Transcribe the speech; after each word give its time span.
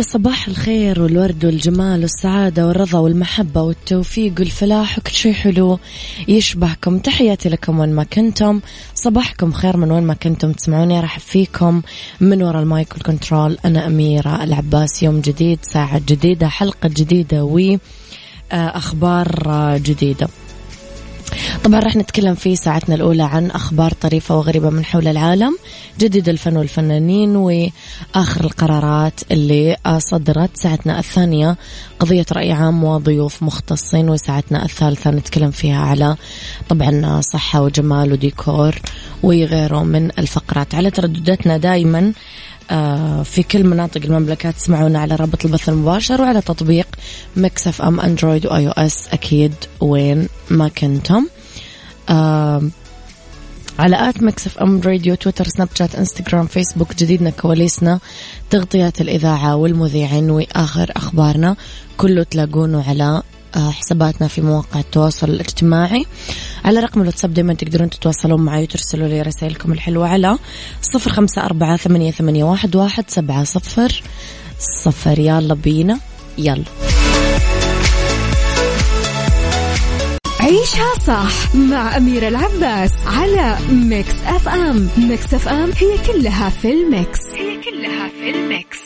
يا 0.00 0.04
صباح 0.04 0.48
الخير 0.48 1.02
والورد 1.02 1.44
والجمال 1.44 2.00
والسعادة 2.00 2.66
والرضا 2.66 2.98
والمحبة 2.98 3.62
والتوفيق 3.62 4.32
والفلاح 4.38 4.98
وكل 4.98 5.12
شيء 5.12 5.32
حلو. 5.32 5.78
يشبهكم 6.28 6.98
تحياتي 6.98 7.48
لكم 7.48 7.78
وين 7.78 7.92
ما 7.92 8.04
كنتم. 8.04 8.60
صباحكم 8.94 9.52
خير 9.52 9.76
من 9.76 9.90
وين 9.90 10.02
ما 10.02 10.14
كنتم 10.14 10.52
تسمعوني 10.52 11.00
راح 11.00 11.18
فيكم. 11.18 11.82
من 12.20 12.42
وراء 12.42 12.62
المايك 12.62 12.94
والكنترول 12.94 13.58
أنا 13.64 13.86
أميرة 13.86 14.44
العباس 14.44 15.02
يوم 15.02 15.20
جديد 15.20 15.58
ساعة 15.62 15.98
جديدة 16.08 16.48
حلقة 16.48 16.88
جديدة 16.88 17.44
وأخبار 18.52 19.28
جديدة. 19.78 20.28
طبعا 21.64 21.80
راح 21.80 21.96
نتكلم 21.96 22.34
في 22.34 22.56
ساعتنا 22.56 22.94
الأولى 22.94 23.22
عن 23.22 23.50
أخبار 23.50 23.92
طريفة 23.92 24.36
وغريبة 24.36 24.70
من 24.70 24.84
حول 24.84 25.08
العالم 25.08 25.56
جديد 25.98 26.28
الفن 26.28 26.56
والفنانين 26.56 27.36
وآخر 27.36 28.44
القرارات 28.44 29.20
اللي 29.30 29.76
صدرت. 29.98 30.50
ساعتنا 30.54 30.98
الثانية 30.98 31.56
قضية 32.00 32.26
رأي 32.32 32.52
عام 32.52 32.84
وضيوف 32.84 33.42
مختصين 33.42 34.08
وساعتنا 34.08 34.64
الثالثة 34.64 35.10
نتكلم 35.10 35.50
فيها 35.50 35.80
على 35.80 36.16
طبعا 36.68 37.20
صحة 37.20 37.62
وجمال 37.62 38.12
وديكور 38.12 38.74
وغيره 39.22 39.82
من 39.84 40.10
الفقرات. 40.18 40.74
على 40.74 40.90
تردداتنا 40.90 41.56
دائما 41.56 42.12
في 43.24 43.42
كل 43.42 43.64
مناطق 43.64 44.00
المملكة 44.04 44.50
تسمعونا 44.50 44.98
على 44.98 45.14
رابط 45.14 45.44
البث 45.44 45.68
المباشر 45.68 46.22
وعلى 46.22 46.40
تطبيق 46.40 46.86
Mix 47.36 47.82
FM 47.82 48.00
Android 48.00 48.46
و 48.46 48.66
iOS 48.66 49.08
أكيد 49.12 49.54
وين 49.80 50.28
ما 50.50 50.68
كنتم. 50.68 51.26
آه، 52.08 52.62
على 53.78 54.08
at 54.08 54.22
Mix 54.22 54.58
FM 54.58 54.80
Radio 54.80 55.14
تويتر 55.14 55.48
سناب 55.48 55.68
شات 55.74 55.94
إنستغرام 55.94 56.46
فيسبوك 56.46 56.94
جديدنا 56.94 57.30
كواليسنا 57.30 58.00
تغطيات 58.50 59.00
الإذاعة 59.00 59.56
والمذيعين 59.56 60.30
وآخر 60.30 60.92
أخبارنا 60.96 61.56
كله 61.96 62.22
تلاقونه 62.22 62.88
على 62.88 63.04
آه، 63.04 63.22
حساباتنا 63.56 64.28
في 64.28 64.40
مواقع 64.40 64.80
التواصل 64.80 65.28
الاجتماعي. 65.28 66.06
على 66.64 66.80
رقم 66.80 67.00
الواتساب 67.00 67.34
دايما 67.34 67.54
تقدرون 67.54 67.90
تتواصلون 67.90 68.40
معي 68.40 68.62
وترسلوا 68.62 69.08
لي 69.08 69.22
رسائلكم 69.22 69.72
الحلوة 69.72 70.08
على 70.08 70.38
صفر 70.82 71.10
خمسة 71.10 71.44
أربعة 71.44 71.76
ثمانية, 71.76 72.10
ثمانية 72.10 72.44
واحد, 72.44 72.76
واحد 72.76 73.04
سبعة 73.08 73.44
صفر 73.44 74.02
صفر. 74.58 75.18
يلا 75.18 75.54
بينا 75.54 75.98
يلا. 76.38 76.64
عيشها 80.40 80.94
صح 81.06 81.54
مع 81.54 81.96
أميرة 81.96 82.28
العباس 82.28 82.92
على 83.06 83.58
Mix 83.72 84.14
FM 84.26 84.88
Mix 84.98 85.34
FM 85.34 85.70
هي 85.76 85.98
كلها 86.06 86.48
في 86.48 86.72
ال 86.72 86.82
mix. 86.82 87.20
هي 87.34 87.60
كلها 87.62 88.08
في 88.08 88.30
ال 88.30 88.40
mix. 88.40 88.78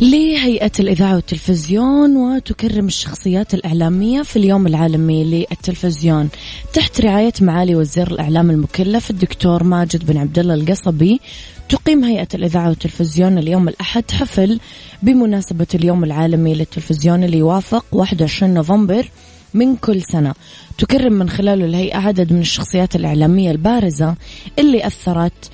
لهيئة 0.00 0.70
الإذاعة 0.80 1.14
والتلفزيون 1.14 2.16
وتكرم 2.16 2.86
الشخصيات 2.86 3.54
الإعلامية 3.54 4.22
في 4.22 4.36
اليوم 4.36 4.66
العالمي 4.66 5.24
للتلفزيون. 5.24 6.28
تحت 6.72 7.00
رعاية 7.00 7.32
معالي 7.40 7.74
وزير 7.74 8.10
الإعلام 8.10 8.50
المكلف 8.50 9.10
الدكتور 9.10 9.64
ماجد 9.64 10.06
بن 10.06 10.16
عبد 10.16 10.38
الله 10.38 10.54
القصبي 10.54 11.20
تقيم 11.68 12.04
هيئة 12.04 12.28
الإذاعة 12.34 12.68
والتلفزيون 12.68 13.38
اليوم 13.38 13.68
الأحد 13.68 14.10
حفل 14.10 14.60
بمناسبة 15.02 15.66
اليوم 15.74 16.04
العالمي 16.04 16.54
للتلفزيون 16.54 17.24
اللي 17.24 17.38
يوافق 17.38 17.84
21 17.92 18.54
نوفمبر 18.54 19.10
من 19.54 19.76
كل 19.76 20.02
سنة. 20.02 20.34
تكرم 20.78 21.12
من 21.12 21.30
خلاله 21.30 21.64
الهيئة 21.64 21.96
عدد 21.96 22.32
من 22.32 22.40
الشخصيات 22.40 22.96
الإعلامية 22.96 23.50
البارزة 23.50 24.14
اللي 24.58 24.86
أثرت 24.86 25.50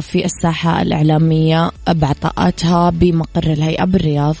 في 0.00 0.24
الساحة 0.24 0.82
الإعلامية 0.82 1.70
بعطاءاتها 1.88 2.90
بمقر 2.90 3.52
الهيئة 3.52 3.84
بالرياض. 3.84 4.36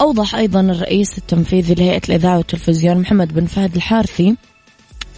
أوضح 0.00 0.34
أيضا 0.34 0.60
الرئيس 0.60 1.18
التنفيذي 1.18 1.74
لهيئة 1.74 2.02
الإذاعة 2.08 2.36
والتلفزيون 2.36 2.98
محمد 2.98 3.34
بن 3.34 3.46
فهد 3.46 3.74
الحارثي 3.76 4.36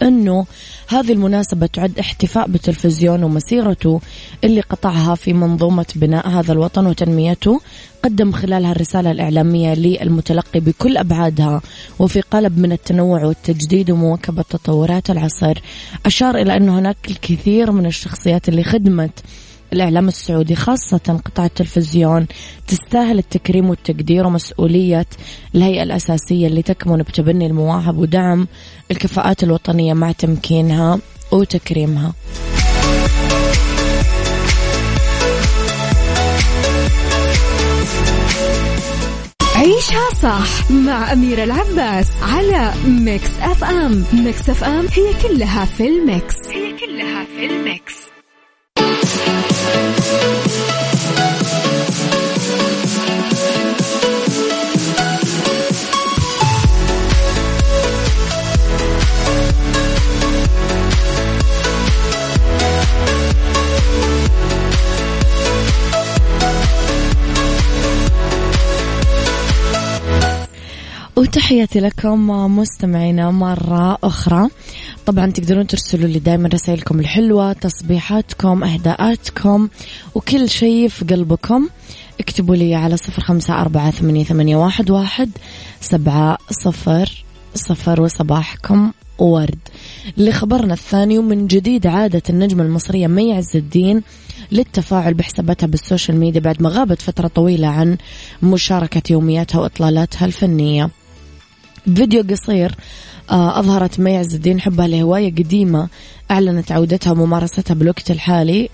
أنه 0.01 0.45
هذه 0.87 1.11
المناسبة 1.11 1.65
تعد 1.65 1.99
احتفاء 1.99 2.47
بالتلفزيون 2.47 3.23
ومسيرته 3.23 4.01
اللي 4.43 4.61
قطعها 4.61 5.15
في 5.15 5.33
منظومة 5.33 5.85
بناء 5.95 6.27
هذا 6.29 6.53
الوطن 6.53 6.85
وتنميته 6.85 7.61
قدم 8.03 8.31
خلالها 8.31 8.71
الرسالة 8.71 9.11
الإعلامية 9.11 9.73
للمتلقي 9.73 10.59
بكل 10.59 10.97
أبعادها 10.97 11.61
وفي 11.99 12.21
قالب 12.21 12.59
من 12.59 12.71
التنوع 12.71 13.23
والتجديد 13.25 13.91
ومواكبة 13.91 14.43
تطورات 14.49 15.09
العصر. 15.09 15.61
أشار 16.05 16.37
إلى 16.37 16.57
أن 16.57 16.69
هناك 16.69 16.97
الكثير 17.09 17.71
من 17.71 17.85
الشخصيات 17.85 18.49
اللي 18.49 18.63
خدمت 18.63 19.23
الإعلام 19.73 20.07
السعودي 20.07 20.55
خاصة 20.55 21.21
قطاع 21.25 21.45
التلفزيون 21.45 22.27
تستاهل 22.67 23.17
التكريم 23.17 23.69
والتقدير 23.69 24.27
ومسؤولية 24.27 25.05
الهيئة 25.55 25.83
الأساسية 25.83 26.47
اللي 26.47 26.61
تكمن 26.61 26.97
بتبني 26.97 27.47
المواهب 27.47 27.97
ودعم 27.97 28.47
الكفاءات 28.91 29.43
الوطنية 29.43 29.93
مع 29.93 30.11
تمكينها 30.11 30.99
وتكريمها. 31.31 32.13
عيشها 39.55 40.09
صح 40.21 40.71
مع 40.71 41.13
أميرة 41.13 41.43
العباس 41.43 42.11
على 42.21 42.73
Mix 42.87 43.29
FM 43.41 44.03
Mix 44.13 44.49
FM 44.49 44.85
هي 44.91 45.13
كلها 45.23 45.65
في 45.65 45.87
ال 45.87 45.97
Mix. 45.97 46.35
هي 46.47 46.71
كلها 46.71 47.25
في 47.25 47.45
الميكس. 47.45 48.14
وتحياتي 71.25 71.79
لكم 71.79 72.29
مستمعينا 72.57 73.31
مرة 73.31 73.97
أخرى. 74.03 74.49
طبعا 75.05 75.31
تقدرون 75.31 75.67
ترسلوا 75.67 76.07
لي 76.07 76.19
دائما 76.19 76.49
رسائلكم 76.53 76.99
الحلوة 76.99 77.53
تصبيحاتكم 77.53 78.63
أهداءاتكم 78.63 79.69
وكل 80.15 80.49
شيء 80.49 80.87
في 80.87 81.05
قلبكم. 81.05 81.69
اكتبوا 82.19 82.55
لي 82.55 82.75
على 82.75 82.97
صفر 82.97 83.21
خمسة 83.21 83.61
أربعة 83.61 83.91
ثمانية, 83.91 84.23
ثمانية 84.23 84.55
واحد, 84.55 84.89
واحد 84.91 85.29
سبعة 85.81 86.37
صفر 86.49 87.23
صفر 87.55 88.01
وصباحكم 88.01 88.91
ورد. 89.19 89.59
لخبرنا 90.17 90.73
الثاني 90.73 91.17
ومن 91.17 91.47
جديد 91.47 91.87
عادت 91.87 92.29
النجمة 92.29 92.63
المصرية 92.63 93.07
مي 93.07 93.33
عز 93.33 93.55
الدين 93.55 94.01
للتفاعل 94.51 95.13
بحساباتها 95.13 95.67
بال 95.67 95.80
social 95.80 96.17
media 96.17 96.41
بعد 96.41 96.61
ما 96.61 96.69
غابت 96.69 97.01
فترة 97.01 97.27
طويلة 97.27 97.67
عن 97.67 97.97
مشاركة 98.43 99.11
يومياتها 99.11 99.59
وإطلالاتها 99.59 100.25
الفنية. 100.25 100.89
فيديو 101.95 102.23
قصير 102.29 102.75
آه، 103.31 103.59
أظهرت 103.59 103.99
مي 103.99 104.17
عز 104.17 104.35
الدين 104.35 104.61
حبها 104.61 104.87
لهواية 104.87 105.35
قديمة 105.35 105.87
أعلنت 106.31 106.71
عودتها 106.71 107.11
وممارستها 107.11 107.73
بالوقت 107.73 108.11
الحالي. 108.11 108.69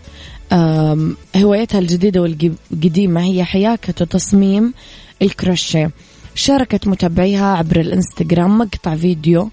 هوايتها 1.36 1.80
الجديدة 1.80 2.22
والقديمة 2.22 3.24
هي 3.24 3.44
حياكة 3.44 3.94
وتصميم 4.02 4.74
الكروشيه. 5.22 5.92
شاركت 6.36 6.88
متابعيها 6.88 7.46
عبر 7.46 7.80
الإنستغرام 7.80 8.58
مقطع 8.58 8.96
فيديو 8.96 9.50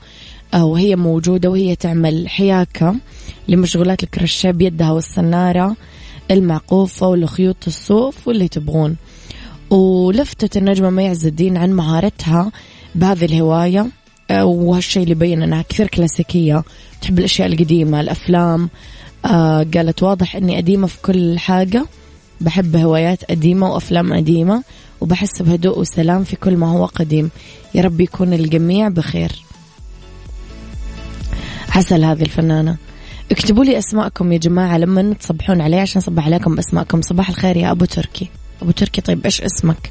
آه، 0.55 0.65
وهي 0.65 0.97
موجودة 0.97 1.51
وهي 1.51 1.77
تعمل 1.77 2.29
حياكة 2.29 2.97
لمشغولات 3.49 4.03
الكروشيه 4.03 4.51
بيدها 4.51 4.91
والسنارة 4.91 5.77
المعقوفة 6.31 7.09
والخيوط 7.09 7.57
الصوف 7.67 8.29
واللي 8.29 8.49
تبغون. 8.49 8.97
ولفتت 9.71 10.57
النجمة 10.57 10.91
مي 10.91 11.09
عز 11.09 11.27
الدين 11.27 11.57
عن 11.57 11.73
مهارتها 11.73 12.53
بهذه 12.99 13.25
الهواية 13.25 13.87
آه، 14.31 14.45
وهالشيء 14.45 15.03
اللي 15.03 15.15
بين 15.15 15.43
إنها 15.43 15.63
كثير 15.69 15.87
كلاسيكية. 15.87 16.65
تحب 17.01 17.19
الأشياء 17.19 17.49
القديمة 17.49 18.01
الأفلام 18.01 18.71
آه 19.25 19.67
قالت 19.75 20.03
واضح 20.03 20.37
إني 20.37 20.57
قديمة 20.57 20.87
في 20.87 21.03
كل 21.03 21.39
حاجة. 21.39 21.87
بحب 22.41 22.77
هوايات 22.77 23.25
قديمة 23.25 23.73
وأفلام 23.73 24.13
قديمة 24.15 24.63
وبحس 25.01 25.43
بهدوء 25.43 25.79
وسلام 25.79 26.25
في 26.25 26.37
كل 26.37 26.57
ما 26.57 26.71
هو 26.73 26.85
قديم. 26.85 27.31
يا 27.75 27.83
رب 27.83 28.01
يكون 28.01 28.33
الجميع 28.33 28.89
بخير. 28.89 29.33
عسل 31.69 32.05
هذه 32.05 32.23
الفنانة. 32.23 32.77
اكتبوا 33.31 33.65
لي 33.65 33.79
أسماءكم 33.79 34.33
يا 34.33 34.39
جماعة 34.39 34.79
لما 34.79 35.15
تصبحون 35.15 35.61
علي 35.61 35.81
عشان 35.81 36.01
صبح 36.01 36.27
عليكم 36.27 36.55
بأسماءكم. 36.55 37.03
صباح 37.03 37.29
الخير 37.29 37.57
يا 37.57 37.71
أبو 37.71 37.85
تركي. 37.85 38.29
أبو 38.63 38.71
تركي 38.71 39.01
طيب 39.01 39.25
إيش 39.25 39.41
اسمك؟ 39.41 39.91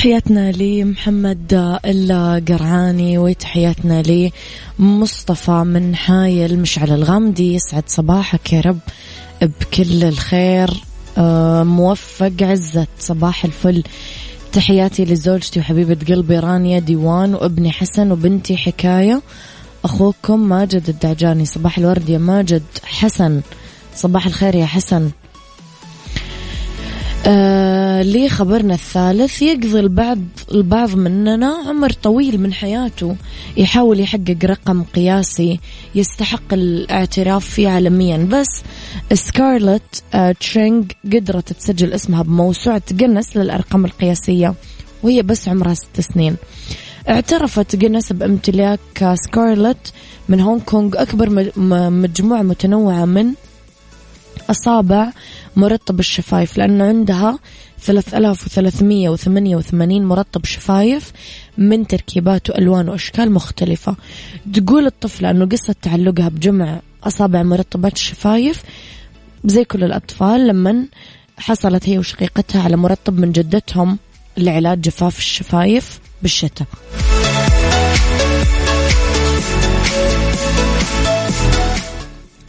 تحياتنا 0.00 0.52
لمحمد 0.52 1.78
القرعاني 1.84 3.18
وتحياتنا 3.18 4.30
لمصطفى 4.78 5.50
من 5.50 5.96
حايل 5.96 6.58
مشعل 6.58 6.90
الغامدي. 6.90 7.54
يسعد 7.54 7.82
صباحك 7.86 8.52
يا 8.52 8.60
رب 8.60 8.78
بكل 9.42 10.04
الخير. 10.04 10.70
آه، 11.18 11.62
موفق 11.62 12.32
عزت 12.42 12.88
صباح 12.98 13.44
الفل. 13.44 13.82
تحياتي 14.52 15.04
لزوجتي 15.04 15.60
وحبيبة 15.60 16.14
قلبي 16.14 16.38
رانيا 16.38 16.78
ديوان 16.78 17.34
وابني 17.34 17.70
حسن 17.70 18.12
وبنتي 18.12 18.56
حكاية. 18.56 19.22
أخوكم 19.84 20.48
ماجد 20.48 20.88
الدعجاني 20.88 21.44
صباح 21.44 21.78
الورد 21.78 22.08
يا 22.08 22.18
ماجد 22.18 22.62
حسن. 22.84 23.40
صباح 23.96 24.26
الخير 24.26 24.54
يا 24.54 24.66
حسن. 24.66 25.10
آه 27.26 27.69
لي 28.06 28.28
خبرنا 28.28 28.74
الثالث. 28.74 29.42
يقضي 29.42 29.80
البعض 29.80 30.18
البعض 30.52 30.94
مننا 30.94 31.56
عمر 31.68 31.92
طويل 31.92 32.40
من 32.40 32.52
حياته. 32.52 33.16
يحاول 33.56 34.00
يحقق 34.00 34.38
رقم 34.44 34.82
قياسي 34.82 35.60
يستحق 35.94 36.52
الاعتراف 36.52 37.44
فيه 37.46 37.68
عالميا. 37.68 38.16
بس 38.16 38.62
سكارلت 39.12 40.02
آه 40.14 40.32
ترينج 40.32 40.92
قدرت 41.04 41.52
تسجل 41.52 41.92
اسمها 41.92 42.22
بموسوعة 42.22 42.82
جنس 42.90 43.36
للأرقام 43.36 43.84
القياسية 43.84 44.54
وهي 45.02 45.22
بس 45.22 45.48
عمرها 45.48 45.74
ست 45.74 46.00
سنين. 46.00 46.36
اعترفت 47.08 47.76
جنس 47.76 48.12
بامتلاك 48.12 49.14
سكارلت 49.14 49.92
من 50.28 50.40
هونغ 50.40 50.60
كونغ. 50.60 51.02
أكبر 51.02 51.30
مجموعة 51.90 52.42
متنوعة 52.42 53.04
من 53.04 53.32
أصابع 54.50 55.12
مرطب 55.56 56.00
الشفايف 56.00 56.58
لأنه 56.58 56.84
عندها 56.84 57.38
3388 57.82 60.04
مرطب 60.04 60.44
شفايف 60.44 61.12
من 61.58 61.86
تركيبات 61.86 62.50
وألوان 62.50 62.88
وأشكال 62.88 63.32
مختلفة. 63.32 63.96
تقول 64.54 64.86
الطفلة 64.86 65.30
أنه 65.30 65.46
قصة 65.46 65.74
تعلقها 65.82 66.28
بجمع 66.28 66.80
أصابع 67.04 67.42
مرطبات 67.42 67.92
الشفايف 67.92 68.62
زي 69.44 69.64
كل 69.64 69.84
الأطفال 69.84 70.46
لما 70.46 70.86
حصلت 71.38 71.88
هي 71.88 71.98
وشقيقتها 71.98 72.62
على 72.62 72.76
مرطب 72.76 73.18
من 73.18 73.32
جدتهم 73.32 73.98
لعلاج 74.36 74.80
جفاف 74.80 75.18
الشفايف 75.18 76.00
بالشتاء. 76.22 76.66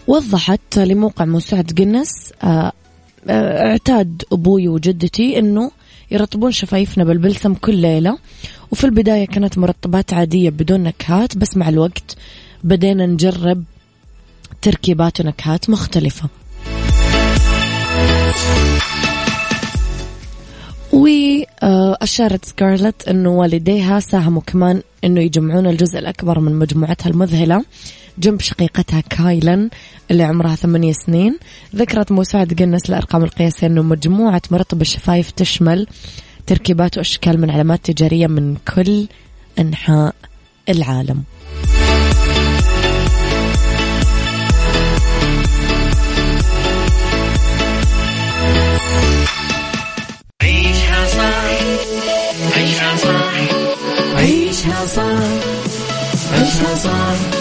وضحت 0.08 0.80
لموقع 0.80 1.26
موسوعة 1.26 1.62
جنس 1.62 2.32
آه، 2.44 2.72
اعتاد 3.30 4.24
أبوي 4.32 4.68
وجدتي 4.68 5.40
أنه 5.40 5.72
يرطبون 6.12 6.52
شفايفنا 6.52 7.04
بالبلسم 7.04 7.54
كل 7.54 7.76
ليلة. 7.76 8.18
وفي 8.72 8.84
البداية 8.84 9.26
كانت 9.26 9.58
مرطبات 9.58 10.14
عادية 10.14 10.50
بدون 10.50 10.84
نكهات 10.84 11.38
بس 11.38 11.58
مع 11.58 11.70
الوقت 11.70 12.18
بدينا 12.64 13.06
نجرب 13.06 13.64
تركيبات 14.62 15.22
ونكهات 15.22 15.70
مختلفة. 15.70 16.30
وأشارت 20.94 22.46
سكارلت 22.46 23.08
أنه 23.08 23.30
والديها 23.30 24.00
ساهموا 24.00 24.42
كمان 24.42 24.82
أنه 25.04 25.22
يجمعون 25.22 25.68
الجزء 25.68 26.00
الأكبر 26.00 26.40
من 26.40 26.56
مجموعتها 26.56 27.10
المذهلة. 27.10 27.66
جنب 28.18 28.42
شقيقتها 28.42 29.02
كايلن 29.02 29.70
اللي 30.12 30.24
عمرها 30.24 30.56
ثمانية 30.56 30.94
سنين. 30.94 31.38
ذكرت 31.76 32.12
موسوعة 32.12 32.44
جنس 32.44 32.90
الأرقام 32.90 33.24
القياسية 33.24 33.68
أنه 33.68 33.82
مجموعة 33.82 34.42
مرطب 34.52 34.82
الشفايف 34.82 35.32
تشمل 35.32 35.88
تركيبات 36.48 36.98
وأشكال 36.98 37.42
من 37.42 37.50
علامات 37.50 37.92
تجارية 37.92 38.28
من 38.28 38.56
كل 38.76 39.08
أنحاء 39.60 40.16
العالم. 40.70 41.24
عيشها 50.42 51.08
صح 51.08 51.44
عيشها 52.58 52.96
صح 52.96 53.34
عيشها 54.16 54.86
صح 54.86 55.20
عيشها 56.34 56.76
صح. 56.76 57.41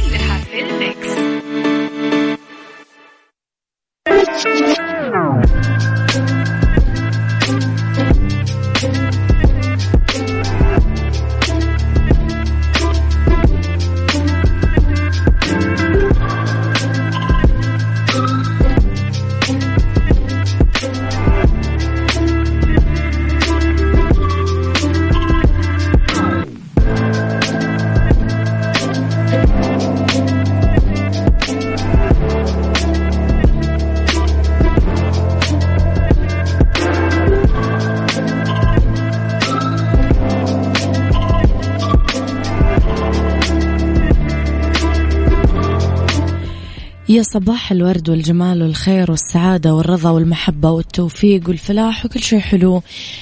يا 47.11 47.23
صباح 47.23 47.71
الورد 47.71 48.09
والجمال 48.09 48.63
والخير 48.63 49.11
والسعادة 49.11 49.73
والرضا 49.73 50.09
والمحبة 50.09 50.71
والتوفيق 50.71 51.49
والفلاح 51.49 52.05
وكل 52.05 52.19
شيء 52.19 52.39
حلو 52.39 52.81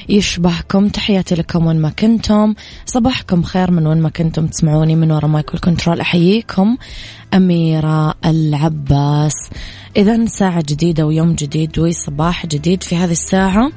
يشبهكم. 0.10 0.88
تحياتي 0.90 1.36
لكم 1.36 1.66
وين 1.66 1.82
ما 1.82 1.90
كنتم. 1.90 2.54
صباحكم 2.86 3.44
خير 3.44 3.72
من 3.72 3.88
وين 3.88 4.02
ما 4.02 4.10
كنتم 4.10 4.48
تسمعوني 4.48 4.96
من 4.96 5.12
وراء 5.12 5.28
مايكل 5.28 5.58
كنترول 5.58 6.00
أحييكم. 6.00 6.78
أميرة 7.34 8.14
العباس. 8.26 9.50
إذا 9.98 10.26
ساعة 10.26 10.64
جديدة 10.70 11.06
ويوم 11.06 11.34
جديد 11.34 11.80
وصباح 11.80 12.46
جديد 12.46 12.84
في 12.84 12.96
هذه 12.96 13.12
الساعة. 13.12 13.72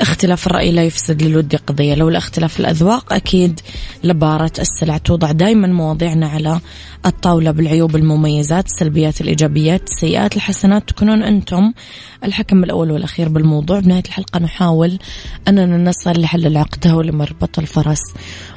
اختلاف 0.00 0.46
الرأي 0.46 0.72
لا 0.72 0.84
يفسد 0.84 1.22
للود 1.22 1.56
قضية. 1.56 1.94
لولا 1.94 2.18
اختلاف 2.18 2.60
الأذواق 2.60 3.12
أكيد 3.12 3.60
لبارة 4.04 4.52
السلع 4.58 4.98
توضع 4.98 5.32
دائما 5.32 5.68
مواضيعنا 5.68 6.28
على 6.28 6.60
الطاولة 7.06 7.50
بالعيوب 7.50 7.96
المميزات 7.96 8.66
السلبيات 8.66 9.20
الإيجابيات 9.20 9.82
السيئات 9.90 10.36
الحسنات. 10.36 10.88
تكونون 10.88 11.22
أنتم 11.22 11.72
الحكم 12.24 12.64
الأول 12.64 12.90
والأخير 12.90 13.28
بالموضوع. 13.28 13.80
بنهاية 13.80 14.02
الحلقة 14.06 14.40
نحاول 14.40 14.98
أننا 15.48 15.90
نصل 15.90 16.20
لحل 16.20 16.46
العقدة 16.46 16.96
ولمربط 16.96 17.58
الفرس. 17.58 18.02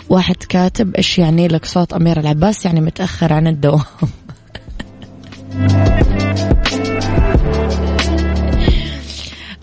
واحد 0.09 0.35
كاتب 0.35 0.95
إيش 0.95 1.19
يعني 1.19 1.47
لك 1.47 1.65
صوت 1.65 1.93
أمير 1.93 2.19
العباس؟ 2.19 2.65
يعني 2.65 2.81
متأخر 2.81 3.33
عن 3.33 3.47
الدوام. 3.47 3.81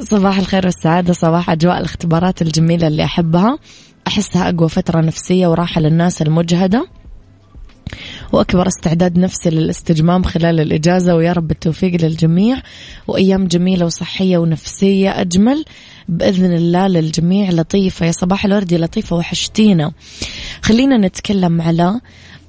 صباح 0.01 0.39
الخير 0.39 0.67
والسعادة 0.67 1.13
صباح 1.13 1.51
أجواء 1.51 1.79
الاختبارات 1.79 2.43
الجميلة 2.43 2.87
اللي 2.87 3.05
أحبها. 3.05 3.59
أحسها 4.07 4.49
أقوى 4.49 4.69
فترة 4.69 5.01
نفسية 5.01 5.47
وراحة 5.47 5.81
للناس 5.81 6.23
المجهدة. 6.23 6.87
وأكبر 8.33 8.69
استعداد 8.69 9.19
نفسي 9.19 9.51
للاستجمام 9.51 10.23
خلال 10.23 10.61
الإجازة 10.61 11.15
ويا 11.15 11.33
رب 11.33 11.51
التوفيق 11.51 12.01
للجميع. 12.01 12.57
وأيام 13.07 13.47
جميلة 13.47 13.87
وصحية 13.87 14.39
ونفسية 14.39 15.21
أجمل. 15.21 15.65
بإذن 16.09 16.53
الله 16.53 16.87
للجميع 16.87 17.51
لطيفة. 17.51 18.07
يا 18.07 18.13
صباح 18.13 18.45
الورد 18.45 18.73
يا 18.73 18.79
لطيفة 18.79 19.17
وحشتينا. 19.17 19.93
خلينا 20.63 20.97
نتكلم 20.97 21.63
على 21.63 22.01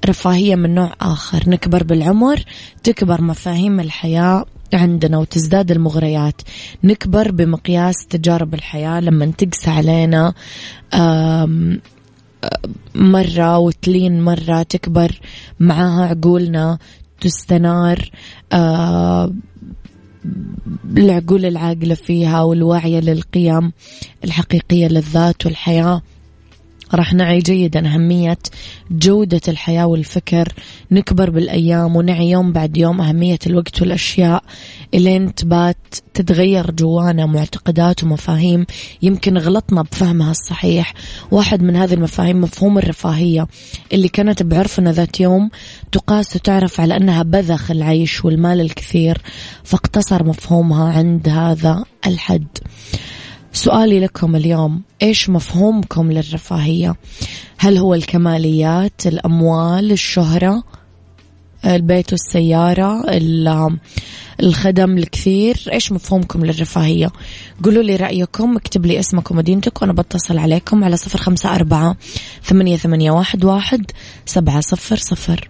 رفاهية 0.05 0.55
من 0.55 0.75
نوع 0.75 0.93
آخر. 1.01 1.49
نكبر 1.49 1.83
بالعمر 1.83 2.43
تكبر 2.83 3.21
مفاهيم 3.21 3.79
الحياة 3.79 4.45
عندنا 4.73 5.17
وتزداد 5.17 5.71
المغريات. 5.71 6.41
نكبر 6.83 7.31
بمقياس 7.31 7.95
تجارب 8.09 8.53
الحياة. 8.53 8.99
لما 8.99 9.25
تقسى 9.25 9.69
علينا 9.69 10.33
مرة 12.95 13.57
وتلين 13.57 14.21
مرة 14.21 14.63
تكبر 14.63 15.19
معاها 15.59 16.05
عقولنا 16.05 16.77
تستنار 17.21 18.09
العقول 20.97 21.45
العاقلة 21.45 21.95
فيها 21.95 22.41
والواعية 22.41 22.99
للقيم 22.99 23.71
الحقيقية 24.23 24.87
للذات 24.87 25.45
والحياة. 25.45 26.01
راح 26.95 27.13
نعي 27.13 27.39
جيدا 27.39 27.87
أهمية 27.87 28.37
جودة 28.91 29.41
الحياة 29.47 29.85
والفكر 29.85 30.53
نكبر 30.91 31.29
بالأيام 31.29 31.95
ونعي 31.95 32.29
يوم 32.29 32.51
بعد 32.51 32.77
يوم 32.77 33.01
أهمية 33.01 33.39
الوقت 33.47 33.81
والأشياء. 33.81 34.43
إلين 34.93 35.35
تبات 35.35 35.77
تتغير 36.13 36.71
جوانا 36.71 37.25
معتقدات 37.25 38.03
ومفاهيم 38.03 38.65
يمكن 39.01 39.37
غلطنا 39.37 39.81
بفهمها 39.81 40.31
الصحيح. 40.31 40.93
واحد 41.31 41.63
من 41.63 41.75
هذه 41.75 41.93
المفاهيم 41.93 42.41
مفهوم 42.41 42.77
الرفاهية 42.77 43.47
اللي 43.93 44.07
كانت 44.07 44.43
بعرفنا 44.43 44.91
ذات 44.91 45.19
يوم 45.19 45.49
تقاس 45.91 46.35
وتعرف 46.35 46.79
على 46.81 46.97
أنها 46.97 47.23
بذخ 47.23 47.71
العيش 47.71 48.25
والمال 48.25 48.61
الكثير 48.61 49.21
فاقتصر 49.63 50.23
مفهومها 50.23 50.93
عند 50.93 51.29
هذا 51.29 51.85
الحد. 52.07 52.47
سؤالي 53.53 53.99
لكم 53.99 54.35
اليوم 54.35 54.81
إيش 55.01 55.29
مفهومكم 55.29 56.11
للرفاهية؟ 56.11 56.95
هل 57.57 57.77
هو 57.77 57.93
الكماليات 57.93 59.07
الأموال 59.07 59.91
الشهرة 59.91 60.63
البيت 61.65 62.11
والسيارة 62.11 63.03
الخدم 64.39 64.97
الكثير؟ 64.97 65.65
إيش 65.71 65.91
مفهومكم 65.91 66.45
للرفاهية؟ 66.45 67.11
قولوا 67.63 67.83
لي 67.83 67.95
رأيكم 67.95 68.55
اكتب 68.55 68.85
لي 68.85 68.99
اسمك 68.99 69.31
ومدينتك 69.31 69.81
وأنا 69.81 69.93
بتصل 69.93 70.37
عليكم 70.37 70.83
على 70.83 70.97
صفر 70.97 71.19
خمسة 71.19 71.55
أربعة 71.55 71.95
ثمانية, 72.43 72.77
ثمانية 72.77 73.11
واحد, 73.11 73.45
واحد 73.45 73.91
سبعة 74.25 74.59
صفر 74.59 74.95
صفر. 74.95 75.49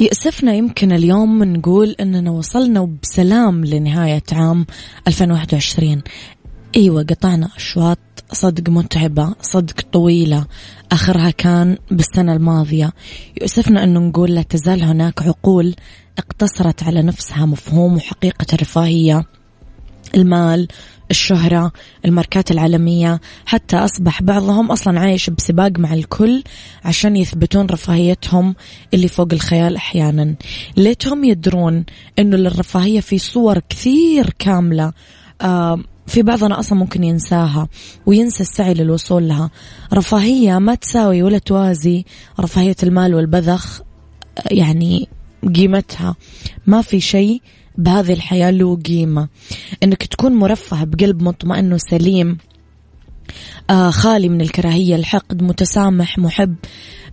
يأسفنا 0.00 0.54
يمكن 0.54 0.92
اليوم 0.92 1.44
نقول 1.44 1.96
أننا 2.00 2.30
وصلنا 2.30 2.96
بسلام 3.02 3.64
لنهاية 3.64 4.22
عام 4.32 4.66
2021 5.08 6.02
أيوة 6.76 7.02
قطعنا 7.02 7.50
أشواط 7.56 7.98
صدق 8.32 8.70
متعبة 8.70 9.34
صدق 9.42 9.80
طويلة. 9.92 10.46
آخرها 10.92 11.30
كان 11.30 11.78
بالسنة 11.90 12.32
الماضية. 12.32 12.92
يؤسفنا 13.40 13.84
أنه 13.84 14.00
نقول 14.00 14.34
لا 14.34 14.42
تزال 14.42 14.82
هناك 14.82 15.22
عقول 15.22 15.74
اقتصرت 16.18 16.82
على 16.82 17.02
نفسها 17.02 17.46
مفهوم 17.46 17.96
وحقيقة 17.96 18.46
الرفاهية 18.52 19.24
المال 20.14 20.68
الشهرة 21.10 21.72
الماركات 22.04 22.50
العالمية 22.50 23.20
حتى 23.46 23.76
أصبح 23.76 24.22
بعضهم 24.22 24.70
أصلا 24.70 25.00
عايش 25.00 25.30
بسباق 25.30 25.78
مع 25.78 25.94
الكل 25.94 26.42
عشان 26.84 27.16
يثبتون 27.16 27.66
رفاهيتهم 27.66 28.54
اللي 28.94 29.08
فوق 29.08 29.28
الخيال 29.32 29.76
أحيانا. 29.76 30.34
ليتهم 30.76 31.24
يدرون 31.24 31.84
أنه 32.18 32.36
للرفاهية 32.36 33.00
في 33.00 33.18
صور 33.18 33.58
كثير 33.68 34.30
كاملة 34.38 34.92
آه 35.40 35.80
في 36.06 36.22
بعضنا 36.22 36.58
أصلا 36.58 36.78
ممكن 36.78 37.04
ينساها 37.04 37.68
وينسى 38.06 38.42
السعي 38.42 38.74
للوصول 38.74 39.28
لها. 39.28 39.50
رفاهية 39.94 40.58
ما 40.58 40.74
تساوي 40.74 41.22
ولا 41.22 41.38
توازي 41.38 42.04
رفاهية 42.40 42.76
المال 42.82 43.14
والبذخ 43.14 43.80
يعني 44.50 45.08
قيمتها. 45.54 46.16
ما 46.66 46.82
في 46.82 47.00
شيء 47.00 47.42
بهذه 47.78 48.12
الحياة 48.12 48.50
له 48.50 48.76
قيمة. 48.76 49.28
إنك 49.82 50.06
تكون 50.06 50.32
مرفه 50.32 50.84
بقلب 50.84 51.22
مطمئن 51.22 51.72
وسليم. 51.72 52.38
آه 53.70 53.90
خالي 53.90 54.28
من 54.28 54.40
الكراهية 54.40 54.96
الحقد 54.96 55.42
متسامح 55.42 56.18
محب 56.18 56.54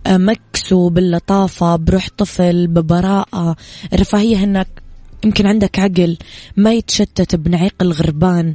آه 0.06 0.16
مكسو 0.16 0.88
باللطافة 0.88 1.76
بروح 1.76 2.08
طفل 2.18 2.66
ببراءة. 2.66 3.56
الرفاهية 3.92 4.44
انك 4.44 4.68
يمكن 5.24 5.46
عندك 5.46 5.78
عقل 5.78 6.16
ما 6.56 6.72
يتشتت 6.72 7.36
بنعيق 7.36 7.74
الغربان. 7.82 8.54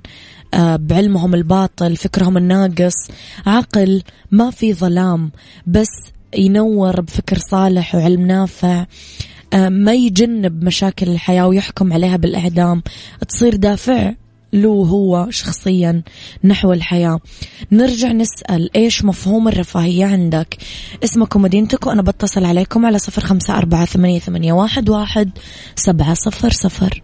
آه 0.53 0.75
بعلمهم 0.75 1.33
الباطل 1.35 1.95
فكرهم 1.95 2.37
الناقص. 2.37 3.07
عقل 3.45 4.03
ما 4.31 4.51
في 4.51 4.73
ظلام 4.73 5.31
بس 5.67 5.89
ينور 6.37 7.01
بفكر 7.01 7.37
صالح 7.37 7.95
وعلم 7.95 8.27
نافع. 8.27 8.85
ما 9.53 9.93
يجنب 9.93 10.63
مشاكل 10.63 11.09
الحياة 11.09 11.47
ويحكم 11.47 11.93
عليها 11.93 12.17
بالإعدام. 12.17 12.83
تصير 13.27 13.55
دافع 13.55 14.13
له 14.53 14.69
هو 14.69 15.27
شخصيا 15.29 16.01
نحو 16.43 16.73
الحياة. 16.73 17.19
نرجع 17.71 18.11
نسأل 18.11 18.75
إيش 18.75 19.05
مفهوم 19.05 19.47
الرفاهية 19.47 20.05
عندك؟ 20.05 20.57
اسمك 21.03 21.35
ومدينتك 21.35 21.87
وأنا 21.87 22.01
بتصل 22.01 22.45
عليكم 22.45 22.85
على 22.85 22.99
صفر 22.99 23.21
خمسة 23.21 23.57
أربعة 23.57 23.85
ثمانية, 23.85 24.53
واحد 24.53 25.29
سبعة 25.75 26.13
صفر 26.13 26.49
صفر. 26.49 27.03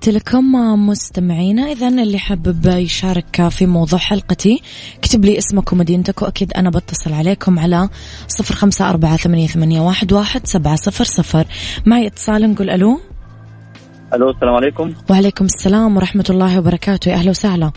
تحياتي 0.00 0.18
لكم 0.18 0.52
مستمعينا. 0.88 1.72
إذا 1.72 1.88
اللي 1.88 2.18
حابب 2.18 2.66
يشارك 2.66 3.48
في 3.48 3.66
موضوع 3.66 3.98
حلقتي 3.98 4.62
اكتب 4.98 5.24
لي 5.24 5.38
اسمك 5.38 5.72
ومدينتك 5.72 6.22
وأكيد 6.22 6.52
أنا 6.52 6.70
بتصل 6.70 7.12
عليكم 7.12 7.58
على 7.58 7.88
صفر 8.28 8.54
خمسة 8.54 8.90
أربعة 8.90 9.16
ثمانية, 9.16 9.80
واحد, 9.80 10.12
واحد 10.12 10.46
سبعة 10.46 10.76
صفر 10.76 11.04
صفر. 11.04 11.46
معي 11.86 12.06
اتصال 12.06 12.50
نقول 12.50 12.70
ألو. 12.70 13.00
ألو 14.14 14.30
السلام 14.30 14.54
عليكم. 14.54 14.92
وعليكم 15.10 15.44
السلام 15.44 15.96
ورحمة 15.96 16.24
الله 16.30 16.58
وبركاته. 16.58 17.08
يا 17.08 17.14
أهلا 17.14 17.30
وسهلا. 17.30 17.72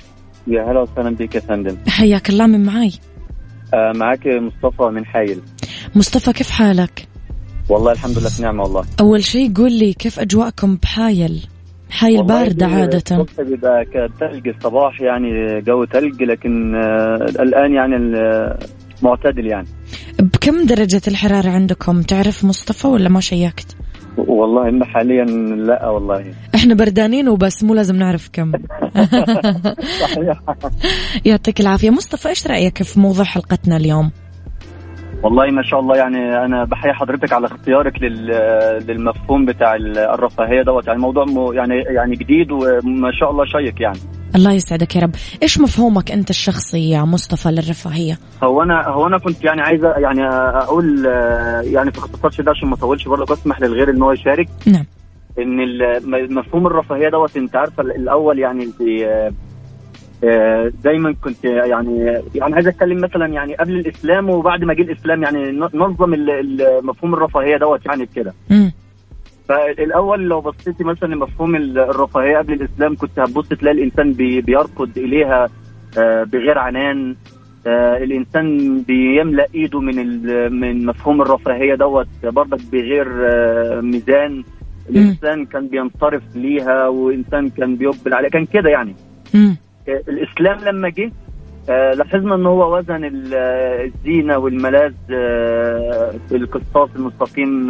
يا 0.47 0.71
هلا 0.71 0.81
وسهلا 0.81 1.09
بك 1.09 1.35
يا 1.35 1.39
فندم. 1.39 1.77
حياك 1.87 2.29
الله 2.29 2.47
من 2.47 2.65
معاي؟ 2.65 2.91
آه 3.73 3.91
معك 3.95 4.27
مصطفى 4.27 4.83
من 4.83 5.05
حايل 5.05 5.41
مصطفى 5.95 6.33
كيف 6.33 6.49
حالك؟ 6.49 7.07
والله 7.69 7.91
الحمد 7.91 8.19
لله 8.19 8.29
في 8.29 8.41
نعمة 8.41 8.63
والله. 8.63 8.85
أول 8.99 9.23
شيء 9.23 9.53
قول 9.53 9.71
لي 9.71 9.93
كيف 9.93 10.19
أجواءكم 10.19 10.75
بحايل؟ 10.75 11.47
حايل 11.93 12.23
باردة 12.23 12.65
عادة. 12.65 13.25
بيبقى 13.39 13.85
ثلج 14.19 14.47
الصباح 14.47 15.01
يعني 15.01 15.61
جو 15.61 15.85
ثلج 15.85 16.23
لكن 16.23 16.75
آه 16.75 17.15
الآن 17.39 17.73
يعني 17.73 17.95
معتدل 19.03 19.47
يعني. 19.47 19.67
بكم 20.19 20.65
درجة 20.65 21.01
الحرارة 21.07 21.49
عندكم؟ 21.49 22.01
تعرف 22.01 22.45
مصطفى 22.45 22.87
ولا 22.87 23.09
ما 23.09 23.19
شيكت؟ 23.19 23.75
والله 24.17 24.69
إن 24.69 24.83
حاليا 24.83 25.25
لا 25.55 25.89
والله. 25.89 26.33
إحنا 26.55 26.73
بردانين 26.73 27.29
وبس 27.29 27.63
مو 27.63 27.73
لازم 27.73 27.95
نعرف 27.95 28.29
كم. 28.33 28.51
يعطيك 31.25 31.61
العافية. 31.61 31.89
مصطفى 31.89 32.29
إيش 32.29 32.47
رأيك 32.47 32.83
في 32.83 32.99
موضوع 32.99 33.23
حلقتنا 33.25 33.77
اليوم؟ 33.77 34.11
والله 35.23 35.51
ما 35.51 35.63
شاء 35.63 35.79
الله 35.79 35.95
يعني 35.95 36.45
أنا 36.45 36.63
بحيي 36.63 36.93
حضرتك 36.93 37.33
على 37.33 37.47
اختيارك 37.47 37.93
للمفهوم 38.89 39.45
بتاع 39.45 39.75
الرفاهية 39.75 40.61
دوت. 40.61 40.87
يعني 40.87 40.99
موضوع 40.99 41.25
يعني 41.53 41.75
يعني 41.75 42.15
جديد 42.15 42.51
وما 42.51 43.11
شاء 43.19 43.31
الله 43.31 43.45
شيق 43.45 43.81
يعني. 43.81 43.99
الله 44.35 44.51
يسعدك 44.51 44.95
يا 44.95 45.01
رب. 45.01 45.15
إيش 45.43 45.59
مفهومك 45.59 46.11
أنت 46.11 46.29
الشخصي 46.29 46.89
يا 46.89 47.01
مصطفى 47.01 47.49
للرفاهية؟ 47.49 48.17
هو 48.43 48.63
أنا 48.63 48.87
هو 48.87 49.07
أنا 49.07 49.17
كنت 49.17 49.43
يعني 49.43 49.61
عايزه 49.61 49.89
يعني 49.89 50.27
أقول 50.57 51.05
يعني 51.63 51.91
في 51.91 51.97
اختصار 51.97 52.31
شديد 52.31 52.49
عشان 52.49 52.67
ما 52.67 52.75
أطولش 52.75 53.07
برضه 53.07 53.33
اسمح 53.33 53.61
للغير 53.61 53.89
إن 53.89 54.01
هو 54.01 54.11
يشارك. 54.11 54.47
نعم. 54.67 54.85
إن 55.39 56.35
مفهوم 56.35 56.67
الرفاهية 56.67 57.09
دوت 57.09 57.37
أنت 57.37 57.55
عارفة 57.55 57.83
الأول 57.83 58.39
يعني 58.39 58.69
دايما 60.83 61.15
كنت 61.23 61.43
يعني 61.45 61.97
يعني 62.35 62.55
عايز 62.55 62.67
أتكلم 62.67 63.01
مثلا 63.01 63.25
يعني 63.25 63.55
قبل 63.55 63.79
الإسلام 63.79 64.29
وبعد 64.29 64.63
ما 64.63 64.73
جه 64.73 64.81
الإسلام 64.81 65.23
يعني 65.23 65.51
نظم 65.51 66.27
مفهوم 66.83 67.13
الرفاهية 67.13 67.57
دوت 67.57 67.85
يعني 67.85 68.05
كده 68.05 68.33
فالأول 69.49 70.29
لو 70.29 70.41
بصيتي 70.41 70.83
مثلا 70.83 71.13
لمفهوم 71.13 71.55
الرفاهية 71.55 72.37
قبل 72.37 72.53
الإسلام 72.53 72.95
كنت 72.95 73.19
هتبص 73.19 73.47
تلاقي 73.47 73.77
الإنسان 73.77 74.13
بيركض 74.41 74.97
إليها 74.97 75.49
بغير 76.23 76.57
عنان. 76.57 77.15
الإنسان 77.67 78.77
بيملأ 78.81 79.47
إيده 79.55 79.79
من 79.79 80.23
من 80.59 80.85
مفهوم 80.85 81.21
الرفاهية 81.21 81.75
دوت 81.75 82.07
برضك 82.23 82.59
بغير 82.71 83.07
ميزان. 83.81 84.43
الإنسان 84.89 85.45
كان 85.45 85.67
بينصرف 85.67 86.23
ليها 86.35 86.87
وإنسان 86.87 87.49
كان 87.49 87.75
بيقبل 87.75 88.13
عليها. 88.13 88.29
كان 88.29 88.45
كده 88.45 88.69
يعني. 88.69 88.95
الإسلام 89.87 90.59
لما 90.59 90.89
جه 90.89 91.11
لاحظنا 91.67 92.35
إن 92.35 92.45
هو 92.45 92.77
وزن 92.77 93.01
الزينة 93.03 94.37
والملاذ 94.37 94.93
في 96.29 96.35
القسطاس 96.35 96.89
المستقيم 96.95 97.67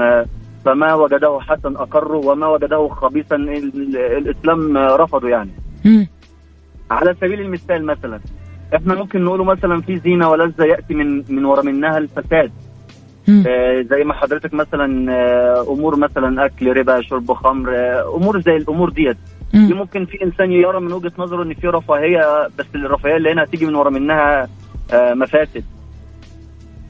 فما 0.66 0.94
وجده 0.94 1.40
حسن 1.42 1.76
أقره 1.76 2.18
وما 2.18 2.48
وجده 2.48 2.88
خبيثا 2.88 3.36
الإسلام 3.36 4.78
رفضه 4.78 5.30
يعني. 5.30 5.52
على 6.92 7.16
سبيل 7.22 7.42
المثال 7.42 7.86
مثلا 7.86 8.20
إحنا 8.76 8.96
ممكن 8.96 9.24
نقوله 9.24 9.44
مثلا 9.44 9.82
في 9.82 9.98
زينة 9.98 10.30
ولذة 10.30 10.64
يأتي 10.64 10.94
من 10.94 11.24
من 11.30 11.46
ورا 11.46 11.62
منها 11.62 11.98
الفساد. 11.98 12.52
آه 13.48 13.82
زي 13.82 14.04
ما 14.04 14.14
حضرتك 14.14 14.54
مثلا 14.54 15.12
آه 15.12 15.66
أمور 15.74 15.96
مثلا 15.96 16.46
أكل 16.46 16.78
ربا 16.78 17.02
شرب 17.02 17.34
خمر 17.34 17.76
آه 17.76 18.16
أمور 18.16 18.42
زي 18.42 18.56
الأمور 18.56 18.90
ديت. 18.90 19.18
دي 19.54 19.74
ممكن 19.74 20.06
في 20.06 20.24
إنسان 20.24 20.52
يرى 20.52 20.80
من 20.80 20.94
وجهة 20.94 21.12
نظره 21.18 21.44
إن 21.44 21.54
في 21.54 21.68
رفاهية 21.68 22.48
بس 22.60 22.66
الرفاهية 22.76 23.18
اللي 23.18 23.32
هنا 23.32 23.44
هتيجي 23.44 23.66
من 23.66 23.76
ورا 23.76 23.90
منها 23.90 24.48
آه 24.94 25.14
مفاسد. 25.14 25.64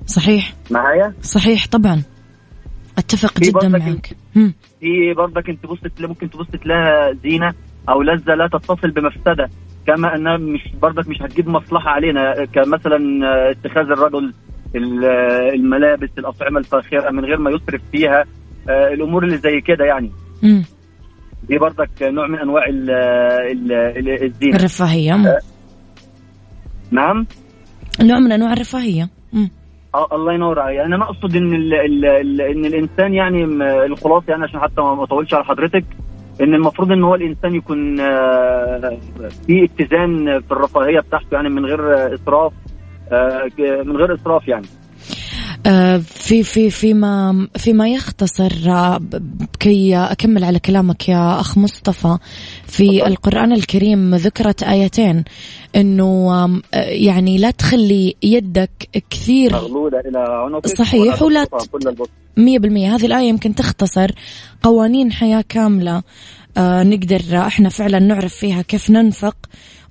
صحيح. 0.05 0.53
معايا؟ 0.71 1.13
صحيح 1.21 1.67
طبعا. 1.67 2.03
أتفق 2.97 3.39
جدا 3.39 3.67
معك. 3.67 4.15
في 4.79 5.13
برضك 5.17 5.49
انت 5.49 5.63
تبص 5.63 5.79
ممكن 5.99 6.29
تبص 6.29 6.47
تلاقيها 6.47 7.13
زينة 7.23 7.53
أو 7.89 8.01
لذة 8.01 8.33
لا 8.35 8.47
تتصل 8.47 8.91
بمفسدة 8.91 9.49
كما 9.87 10.15
انها 10.15 10.37
مش 10.37 10.73
برضك 10.81 11.07
مش 11.07 11.21
هتجيب 11.21 11.49
مصلحة 11.49 11.89
علينا. 11.89 12.45
كمثلا 12.45 12.97
اتخاذ 13.51 13.83
الرجل 13.91 14.33
الملابس 15.55 16.09
الأطعمة 16.17 16.59
الفاخرة 16.59 17.11
من 17.11 17.25
غير 17.25 17.37
ما 17.39 17.51
يسرف 17.51 17.81
فيها 17.91 18.25
الأمور 18.69 19.23
اللي 19.23 19.37
زي 19.37 19.61
كده 19.61 19.85
يعني. 19.85 20.11
م. 20.43 20.61
دي 21.47 21.57
برضك 21.57 21.89
نوع 22.01 22.27
من 22.27 22.39
أنواع 22.39 22.65
ال 22.69 22.89
ال 22.89 24.23
الزينه 24.23 24.55
الرفاهية. 24.55 25.13
آه. 25.13 25.39
نعم. 26.91 27.25
نوع 28.01 28.19
من 28.19 28.31
أنواع 28.31 28.53
الرفاهية. 28.53 29.09
آه 29.95 30.07
الله 30.15 30.33
ينور 30.33 30.59
عليك. 30.59 30.79
أنا 30.79 30.97
ما 30.97 31.03
أقصد 31.03 31.35
إن 31.35 31.53
ال 31.53 31.73
ال 31.73 32.05
ال 32.05 32.41
إن 32.41 32.65
الإنسان 32.65 33.13
يعني 33.13 33.43
الخلاصه 33.85 34.25
يعني 34.27 34.43
عشان 34.43 34.59
حتى 34.59 34.81
ما 34.81 35.03
أطولش 35.03 35.33
على 35.33 35.43
حضرتك 35.43 35.85
إن 36.41 36.53
المفروض 36.53 36.91
إن 36.91 37.03
هو 37.03 37.15
الإنسان 37.15 37.55
يكون 37.55 37.97
في 39.47 39.63
اتزان 39.63 40.41
في 40.41 40.51
الرفاهية 40.51 40.99
بتاعته 40.99 41.27
يعني 41.31 41.49
من 41.49 41.65
غير 41.65 42.13
إسراف 42.13 42.53
من 43.85 43.97
غير 43.97 44.15
إسراف 44.15 44.47
يعني. 44.47 44.67
في 46.03 46.43
في 46.43 46.69
فيما 46.69 47.47
فيما 47.57 47.89
يختصر 47.89 48.53
كي 49.59 49.97
أكمل 49.97 50.43
على 50.43 50.59
كلامك 50.59 51.09
يا 51.09 51.39
أخ 51.39 51.57
مصطفى 51.57 52.17
في 52.67 53.07
القرآن 53.07 53.51
الكريم 53.51 54.15
ذكرت 54.15 54.63
آيتين 54.63 55.23
إنه 55.75 56.61
يعني 56.73 57.37
لا 57.37 57.51
تخلي 57.51 58.15
يدك 58.23 58.89
كثير 59.09 59.53
مغلولة 59.53 59.99
إلى 59.99 60.19
عنقك 60.19 60.67
صحيح 60.67 61.21
ولا 61.21 61.47
مية 62.37 62.59
بالمية 62.59 62.95
هذه 62.95 63.05
الآية 63.05 63.29
يمكن 63.29 63.55
تختصر 63.55 64.11
قوانين 64.63 65.11
حياة 65.11 65.43
كاملة. 65.49 65.95
آه 65.95 66.03
نقدر 66.59 67.37
إحنا 67.37 67.69
فعلا 67.69 67.99
نعرف 67.99 68.33
فيها 68.33 68.61
كيف 68.61 68.89
ننفق 68.89 69.35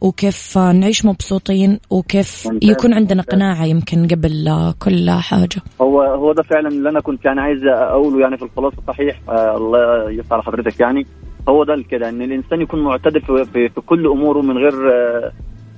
وكيف 0.00 0.58
نعيش 0.58 1.04
مبسوطين 1.04 1.78
وكيف 1.90 2.48
يكون 2.62 2.94
عندنا 2.94 3.22
قناعة 3.22 3.64
يمكن 3.64 4.08
قبل 4.08 4.72
كل 4.78 5.10
حاجة. 5.10 5.62
هو 5.80 6.02
هو 6.02 6.32
ده 6.32 6.42
فعلا 6.42 6.68
اللي 6.68 6.88
أنا 6.88 7.00
كنت 7.00 7.24
يعني 7.24 7.40
عايز 7.40 7.64
أقوله 7.66 8.20
يعني 8.20 8.36
في 8.36 8.42
الخلاصة 8.44 8.76
صحيح 8.88 9.20
آه 9.28 9.56
الله 9.56 10.10
يفتح 10.10 10.32
على 10.32 10.42
حضرتك 10.42 10.80
يعني. 10.80 11.06
هو 11.48 11.64
ده 11.64 11.84
كده 11.90 12.08
إن 12.08 12.22
الإنسان 12.22 12.60
يكون 12.60 12.84
معتدل 12.84 13.20
في, 13.20 13.44
في, 13.52 13.68
في 13.68 13.80
كل 13.80 14.06
أموره 14.06 14.40
من 14.40 14.58
غير 14.58 14.92
آه 14.92 15.32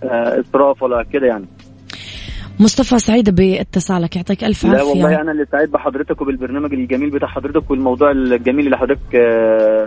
آه 0.04 0.40
إسراف 0.40 0.82
ولا 0.82 1.02
كده 1.02 1.26
يعني. 1.26 1.46
مصطفى 2.60 2.98
سعيدة 2.98 3.32
باتصالك 3.32 4.16
يعطيك 4.16 4.44
ألف 4.44 4.66
عافية. 4.66 4.78
لا 4.78 4.82
والله 4.82 5.20
أنا 5.20 5.32
اللي 5.32 5.46
سعيد 5.52 5.70
بحضرتك 5.70 6.20
وبالبرنامج 6.20 6.72
الجميل 6.72 7.10
بتاع 7.10 7.28
حضرتك 7.28 7.70
والموضوع 7.70 8.10
الجميل 8.10 8.64
اللي 8.64 8.76
حضرتك 8.76 9.14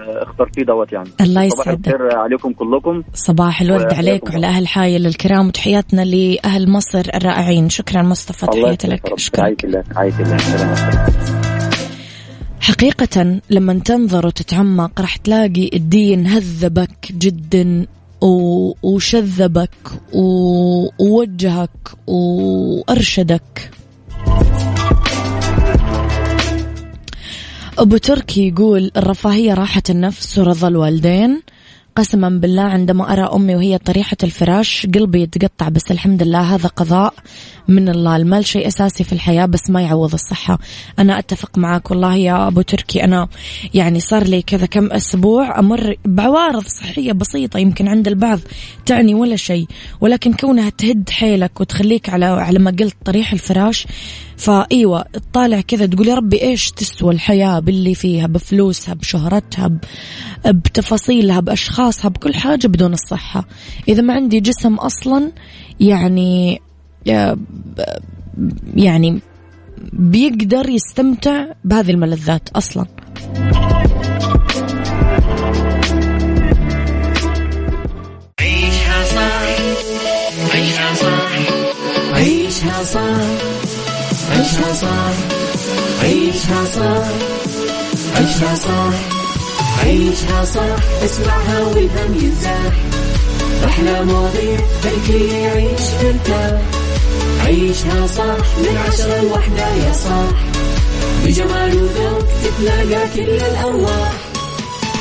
اخترتيه 0.08 0.64
دوت 0.64 0.94
يعني. 0.94 1.10
الله 1.22 1.44
يسعدك. 1.44 1.90
صباح 1.90 2.16
عليكم 2.16 2.54
كلكم. 2.54 3.04
صباح 3.14 3.62
الورد 3.62 3.94
عليك 3.94 4.30
وعلى 4.30 4.48
أهل 4.48 4.68
حايل 4.68 5.06
الكرام 5.06 5.48
وتحياتنا 5.48 6.02
لأهل 6.02 6.70
مصر 6.70 7.04
الرائعين. 7.16 7.70
شكرا 7.70 8.02
مصطفى 8.02 8.46
تحياتي 8.46 8.88
لك. 8.88 9.14
أشكرك 9.14 9.66
الله 9.66 9.84
الله 10.00 10.42
حقيقة 12.62 13.42
لما 13.50 13.74
تنظر 13.74 14.28
وتتعمق 14.28 15.02
راح 15.02 15.16
تلاقي 15.16 15.70
الدين 15.74 16.28
هذبك 16.28 17.12
جدا 17.12 17.86
وشذبك 18.22 19.70
ووجهك 20.14 21.70
وأرشدك. 22.08 23.72
أبو 27.80 27.98
تركي 27.98 28.48
يقول 28.48 28.92
الرفاهية 28.98 29.54
راحة 29.54 29.84
النفس 29.90 30.38
ورضا 30.38 30.68
الوالدين. 30.68 31.42
قسما 31.96 32.30
بالله 32.30 32.62
عندما 32.62 33.14
أرى 33.14 33.22
أمي 33.22 33.56
وهي 33.56 33.78
طريحة 33.78 34.18
الفراش 34.24 34.88
قلبي 34.96 35.22
يتقطع 35.22 35.70
بس 35.70 35.92
الحمد 35.92 36.24
لله 36.24 36.56
هذا 36.56 36.68
قضاء. 36.68 37.14
من 37.68 37.90
الله. 37.90 38.16
المال 38.16 38.46
شيء 38.46 38.68
أساسي 38.68 39.04
في 39.04 39.14
الحياة 39.14 39.46
بس 39.46 39.70
ما 39.70 39.82
يعوض 39.82 40.14
الصحة. 40.14 40.60
أنا 41.00 41.20
أتفق 41.20 41.58
معك 41.58 41.92
والله 41.92 42.16
يا 42.16 42.48
أبو 42.48 42.62
تركي. 42.62 43.04
أنا 43.04 43.28
يعني 43.74 44.00
صار 44.00 44.24
لي 44.24 44.42
كذا 44.42 44.66
كم 44.66 44.92
أسبوع 44.92 45.60
أمر 45.60 45.96
بعوارض 46.06 46.64
صحية 46.68 47.12
بسيطة 47.12 47.60
يمكن 47.60 47.88
عند 47.88 48.08
البعض 48.08 48.40
تعني 48.86 49.14
ولا 49.14 49.36
شيء. 49.36 49.68
ولكن 50.02 50.34
كونها 50.34 50.70
تهد 50.70 51.10
حيلك 51.10 51.62
وتخليك 51.62 52.10
على 52.10 52.26
على 52.26 52.60
ما 52.60 52.72
قلت 52.72 52.96
طريح 53.06 53.34
الفراش 53.34 53.88
فإيوة 54.38 55.02
تطالع 55.02 55.62
كذا 55.62 55.86
تقول 55.86 56.08
يا 56.08 56.16
ربي 56.16 56.42
إيش 56.42 56.72
تسوى 56.72 57.14
الحياة 57.14 57.60
باللي 57.60 57.96
فيها؟ 57.96 58.28
بفلوسها 58.28 58.94
بشهرتها 58.94 59.72
بتفاصيلها 60.46 61.40
بأشخاصها 61.40 62.10
بكل 62.10 62.34
حاجة 62.36 62.68
بدون 62.68 62.94
الصحة. 62.94 63.48
إذا 63.88 64.02
ما 64.02 64.14
عندي 64.14 64.40
جسم 64.40 64.76
أصلا 64.76 65.32
يعني 65.80 66.62
يعني 68.76 69.20
بيقدر 69.94 70.70
يستمتع 70.70 71.46
بهذه 71.64 71.92
الملذات 71.92 72.50
أصلا. 72.50 72.86
عيشها 78.40 79.04
صح 79.06 79.58
عيشها 80.54 80.94
صح 80.96 81.32
عيشها 82.14 82.84
صح 82.84 83.18
عيشها 84.32 84.74
صح 84.74 85.14
عيشها 86.04 86.66
صح 86.66 87.08
عيشها 88.18 88.56
صح 88.56 88.94
عيشها 89.84 90.46
صح. 90.46 90.76
اسمعها 91.04 91.60
والهم 91.64 92.16
ينزاح 92.22 92.74
أحلى 93.66 94.06
مواضيع 94.06 94.58
خلي 94.84 95.42
يعيش 95.42 95.82
ترتاح 96.02 96.62
عيشها 97.48 98.08
صح 98.08 98.38
من 98.58 98.78
عشرة 98.88 99.22
لوحدة 99.22 99.68
يا 99.68 99.94
صاح. 99.94 100.38
بجمال 101.26 101.76
وذوق 101.76 102.26
تتلاقى 102.44 103.08
كل 103.16 103.22
الأرواح. 103.22 104.12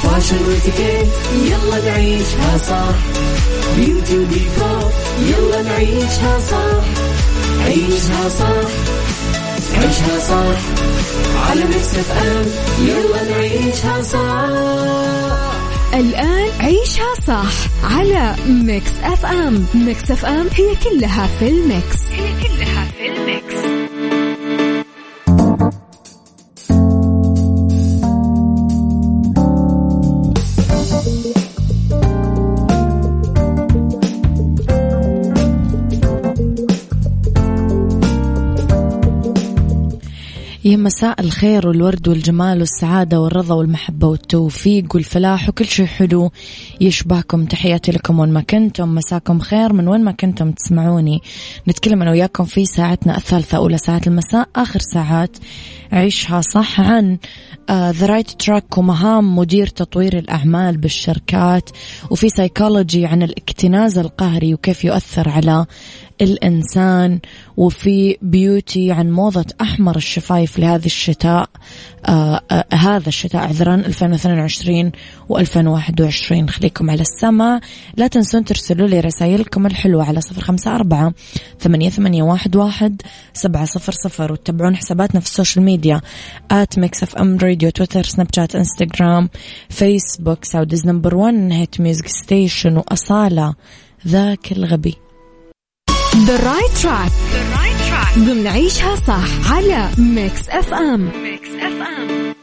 فاشل 0.02 0.37
واتيكيت 0.48 1.09
يلا 1.44 1.85
نعيشها 1.90 2.59
صح. 2.68 2.96
beauty 3.77 4.18
وديكور 4.18 4.90
يلا 5.22 5.62
نعيشها 5.62 6.38
صح. 6.50 6.85
عيشها 7.64 8.28
صح 8.38 8.68
عيشها 9.74 10.18
صح. 10.28 10.59
على 11.50 11.64
Mix 11.64 11.94
FM 11.94 12.46
يلا 12.87 13.30
نعيشها 13.30 14.02
صح. 14.02 14.46
الآن 15.94 16.48
عيشها 16.61 17.14
صح 17.26 17.52
على 17.85 18.35
Mix 18.49 18.90
FM. 19.05 19.66
Mix 19.75 20.11
FM 20.11 20.46
هي 20.54 20.66
كلها 20.85 21.28
في 21.38 21.48
ال 21.49 21.58
Mix. 21.58 21.95
مساء 40.87 41.20
الخير 41.20 41.68
والورد 41.68 42.09
والجمال 42.09 42.61
والسعادة 42.61 43.20
والرضا 43.20 43.55
والمحبة 43.55 44.07
والتوفيق 44.07 44.94
والفلاح 44.94 45.49
وكل 45.49 45.64
شيء 45.64 45.87
حلو 45.87 46.31
يشبهكم. 46.81 47.44
تحياتي 47.44 47.92
لكم 47.92 48.20
وين 48.20 48.33
ما 48.33 48.40
كنتم. 48.40 48.94
مساكم 48.94 49.38
خير 49.38 49.72
من 49.72 49.88
وين 49.88 50.05
ما 50.05 50.12
كنتم 50.12 50.53
تسمعوني. 50.53 51.22
نتكلم 51.68 52.03
أنا 52.03 52.11
وياكم 52.11 52.44
في 52.44 52.66
ساعتنا 52.66 53.16
الثالثة 53.16 53.57
أولى 53.57 53.79
ساعات 53.79 54.07
المساء 54.07 54.49
آخر 54.57 54.81
ساعات 54.81 55.37
عيشها 55.92 56.40
صح 56.40 56.81
عن 56.81 57.18
the 57.70 58.07
right 58.07 58.31
track 58.31 58.79
ومهام 58.79 59.37
مدير 59.37 59.66
تطوير 59.66 60.18
الأعمال 60.18 60.77
بالشركات 60.77 61.70
وفي 62.11 62.29
سايكولوجي 62.29 63.07
عن 63.07 63.22
الاكتناز 63.22 63.99
القهري 63.99 64.55
وكيف 64.55 64.85
يؤثر 64.85 65.29
على 65.29 65.66
الإنسان 66.20 67.20
وفي 67.57 68.16
beauty 68.22 68.92
عن 68.92 69.11
موضة 69.11 69.44
أحمر 69.61 69.96
الشفايف 69.96 70.59
لهذه 70.59 70.87
الشتاء 70.87 71.48
آه 72.09 72.40
آه 72.50 72.64
هذا 72.72 73.09
الشتاء 73.09 73.42
عذرا 73.42 73.74
2022 73.74 74.92
و2021 75.33 76.50
خليكم 76.50 76.90
على 76.90 77.00
السمع. 77.01 77.61
لا 77.96 78.07
تنسون 78.07 78.44
ترسلوا 78.44 78.88
لي 78.88 79.00
رسائلكم 79.00 79.66
الحلوة 79.66 80.05
على 80.05 80.20
صفر 80.20 80.40
خمسة 80.40 80.74
أربعة 80.74 81.12
ثمانية, 81.61 81.88
ثمانية 81.88 82.22
واحد, 82.22 82.57
واحد 82.57 83.02
سبعة 83.33 83.64
صفر 83.64 83.92
صفر 83.92 84.37
حساباتنا 84.74 85.20
في 85.20 85.26
ال 85.27 85.32
social 85.32 85.64
media. 85.64 86.01
at 86.51 86.79
Mix 86.79 87.03
FM 87.03 87.37
Radio 87.37 87.70
تويتر 87.70 88.02
سناب 88.02 88.26
شات 88.37 88.57
إنستغرام 88.57 89.29
فيسبوك 89.68 90.44
Saudi's 90.44 90.87
number 90.87 91.14
one 91.14 91.53
hit 91.53 91.81
music 91.81 92.07
station 92.09 92.77
وأصالة 92.76 93.55
ذاك 94.07 94.52
الغبي. 94.52 95.06
The 96.24 96.38
right 96.38 96.72
track. 96.83 97.12
The 97.33 97.42
right 97.57 97.79
track. 97.88 98.18
ضمن 98.18 98.46
عيشها 98.46 98.96
صح 98.96 99.52
على 99.52 99.90
ميكس 99.98 100.48
اف 100.48 100.74
ام. 100.74 101.11
ميكس 101.22 101.48
اف 101.48 101.83
ام. 101.83 102.36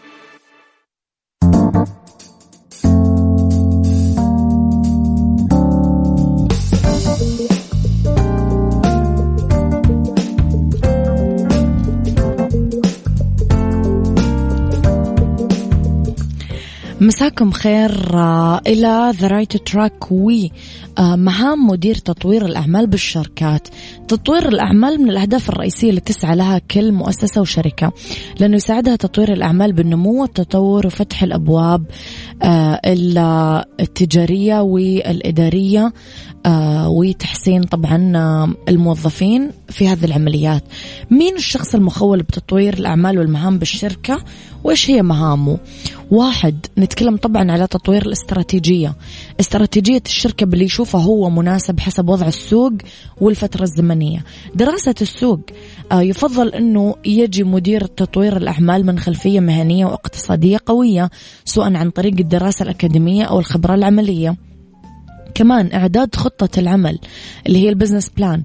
مساكم 17.03 17.51
خير 17.51 18.13
آه، 18.13 18.61
إلى 18.67 19.11
the 19.15 19.27
right 19.27 19.57
track 19.57 20.11
وي 20.11 20.51
مهام 20.99 21.67
مدير 21.67 21.95
تطوير 21.95 22.45
الأعمال 22.45 22.87
بالشركات. 22.87 23.67
تطوير 24.07 24.47
الأعمال 24.47 25.01
من 25.01 25.09
الأهداف 25.09 25.49
الرئيسية 25.49 25.89
اللي 25.89 26.01
تسعى 26.01 26.35
لها 26.35 26.57
كل 26.57 26.91
مؤسسة 26.91 27.41
وشركة 27.41 27.91
لأنه 28.39 28.55
يساعدها 28.55 28.95
تطوير 28.95 29.33
الأعمال 29.33 29.73
بالنمو 29.73 30.21
والتطور 30.21 30.87
وفتح 30.87 31.23
الأبواب 31.23 31.85
آه، 32.43 32.79
التجارية 33.79 34.59
والإدارية 34.61 35.93
آه، 36.45 36.89
وتحسين 36.89 37.63
طبعا 37.63 37.97
الموظفين 38.69 39.51
في 39.69 39.87
هذه 39.87 40.05
العمليات. 40.05 40.63
مين 41.13 41.35
الشخص 41.35 41.75
المخول 41.75 42.21
بتطوير 42.21 42.73
الأعمال 42.73 43.19
والمهام 43.19 43.59
بالشركة؟ 43.59 44.23
وإيش 44.63 44.89
هي 44.89 45.01
مهامه؟ 45.01 45.57
واحد 46.11 46.65
نتكلم 46.77 47.17
طبعا 47.17 47.51
على 47.51 47.67
تطوير 47.67 48.05
الاستراتيجية. 48.05 48.95
استراتيجية 49.39 50.01
الشركة 50.05 50.45
باللي 50.45 50.65
يشوفه 50.65 50.99
هو 50.99 51.29
مناسب 51.29 51.79
حسب 51.79 52.09
وضع 52.09 52.27
السوق 52.27 52.73
والفترة 53.21 53.63
الزمنية. 53.63 54.23
دراسة 54.55 54.95
السوق 55.01 55.39
آه، 55.91 56.01
يفضل 56.01 56.49
أنه 56.49 56.95
يجي 57.05 57.43
مدير 57.43 57.85
تطوير 57.85 58.37
الأعمال 58.37 58.85
من 58.85 58.99
خلفية 58.99 59.39
مهنية 59.39 59.85
واقتصادية 59.85 60.57
قوية 60.65 61.09
سواء 61.45 61.73
عن 61.75 61.89
طريق 61.89 62.13
الدراسة 62.19 62.63
الأكاديمية 62.63 63.23
أو 63.23 63.39
الخبرة 63.39 63.75
العملية. 63.75 64.35
كمان 65.35 65.73
إعداد 65.73 66.15
خطة 66.15 66.59
العمل 66.59 66.99
اللي 67.47 67.59
هي 67.59 67.69
ال 67.69 67.74
business 67.74 68.09
plan 68.09 68.43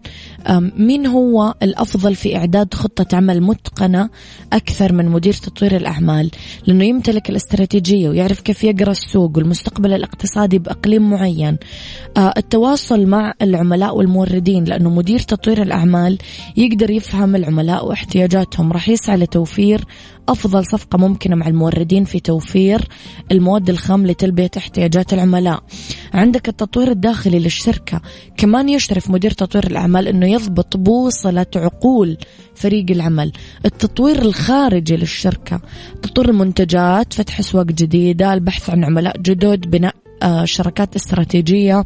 مين 0.77 1.07
هو 1.07 1.55
الأفضل 1.63 2.15
في 2.15 2.37
إعداد 2.37 2.75
خطة 2.75 3.17
عمل 3.17 3.41
متقنة 3.41 4.11
أكثر 4.53 4.93
من 4.93 5.09
مدير 5.09 5.33
تطوير 5.33 5.77
الأعمال؟ 5.77 6.31
لأنه 6.67 6.85
يمتلك 6.85 7.31
الاستراتيجية 7.31 8.09
ويعرف 8.09 8.41
كيف 8.41 8.65
يقرأ 8.65 8.91
السوق 8.91 9.37
والمستقبل 9.37 9.93
الاقتصادي 9.93 10.59
بأقليم 10.59 11.11
معين. 11.11 11.57
آه، 12.17 12.35
التواصل 12.37 13.07
مع 13.07 13.35
العملاء 13.43 13.97
والموردين 13.97 14.65
لأنه 14.65 14.91
مدير 14.91 15.19
تطوير 15.19 15.63
الأعمال 15.63 16.19
يقدر 16.57 16.91
يفهم 16.91 17.37
العملاء 17.37 17.87
واحتياجاتهم 17.87 18.73
راح 18.73 18.89
يسعى 18.89 19.17
لتوفير 19.17 19.85
أفضل 20.29 20.67
صفقة 20.67 20.99
ممكنة 20.99 21.37
مع 21.37 21.47
الموردين 21.47 22.05
في 22.05 22.21
توفير 22.21 22.89
المواد 23.33 23.71
الخام 23.71 24.07
لتلبية 24.07 24.51
احتياجات 24.57 25.13
العملاء. 25.13 25.63
عندك 26.15 26.49
التطوير 26.49 26.91
الداخلي 26.91 27.39
للشركة. 27.39 28.01
كمان 28.37 28.69
يشرف 28.69 29.11
مدير 29.11 29.31
تطوير 29.31 29.67
الأعمال 29.67 30.09
أنه 30.09 30.27
يضبط 30.27 30.77
بوصلة 30.77 31.47
عقول 31.57 32.17
فريق 32.55 32.87
العمل. 32.91 33.33
التطوير 33.65 34.23
الخارجي 34.23 34.97
للشركة. 34.97 35.61
تطوير 36.03 36.29
المنتجات 36.29 37.13
فتح 37.13 37.39
أسواق 37.39 37.67
جديدة 37.67 38.35
البحث 38.35 38.71
عن 38.71 38.85
عملاء 38.85 39.19
جدد 39.19 39.71
بناء 39.71 39.95
آه، 40.23 40.45
شراكات 40.45 40.97
استراتيجية 40.97 41.85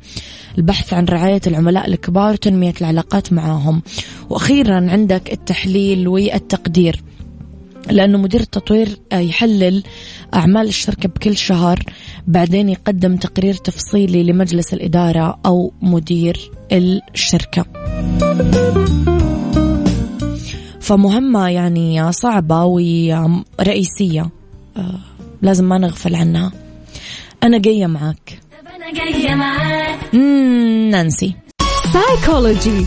البحث 0.58 0.94
عن 0.94 1.04
رعاية 1.04 1.40
العملاء 1.46 1.88
الكبار 1.88 2.32
وتنمية 2.32 2.74
العلاقات 2.80 3.32
معهم. 3.32 3.82
وأخيرا 4.30 4.90
عندك 4.90 5.32
التحليل 5.32 6.08
والتقدير. 6.08 7.02
لأنه 7.90 8.18
مدير 8.18 8.40
التطوير 8.40 8.88
آه، 9.12 9.18
يحلل 9.18 9.82
أعمال 10.34 10.68
الشركة 10.68 11.08
بكل 11.08 11.36
شهر 11.36 11.78
بعدين 12.26 12.68
يقدم 12.68 13.16
تقرير 13.16 13.54
تفصيلي 13.54 14.22
لمجلس 14.22 14.74
الإدارة 14.74 15.38
أو 15.46 15.72
مدير 15.82 16.50
الشركة. 16.72 17.64
فمهمة 20.80 21.48
يعني 21.48 22.12
صعبة 22.12 22.64
ورئيسية 22.64 24.30
آه، 24.76 24.98
لازم 25.42 25.64
ما 25.64 25.78
نغفل 25.78 26.14
عنها. 26.14 26.52
أنا 27.42 27.58
جاية 27.58 27.86
معك 27.86 28.38
أنا 28.76 28.92
جاية 28.92 29.34
معك 29.34 30.14
نانسي. 30.90 31.34
سايكولوجي 31.92 32.86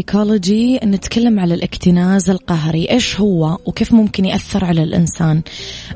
سايكولوجي 0.00 0.78
نتكلم 0.84 1.40
على 1.40 1.54
الاكتناز 1.54 2.30
القهري. 2.30 2.90
إيش 2.90 3.20
هو 3.20 3.58
وكيف 3.66 3.92
ممكن 3.92 4.24
يأثر 4.24 4.64
على 4.64 4.82
الإنسان؟ 4.82 5.42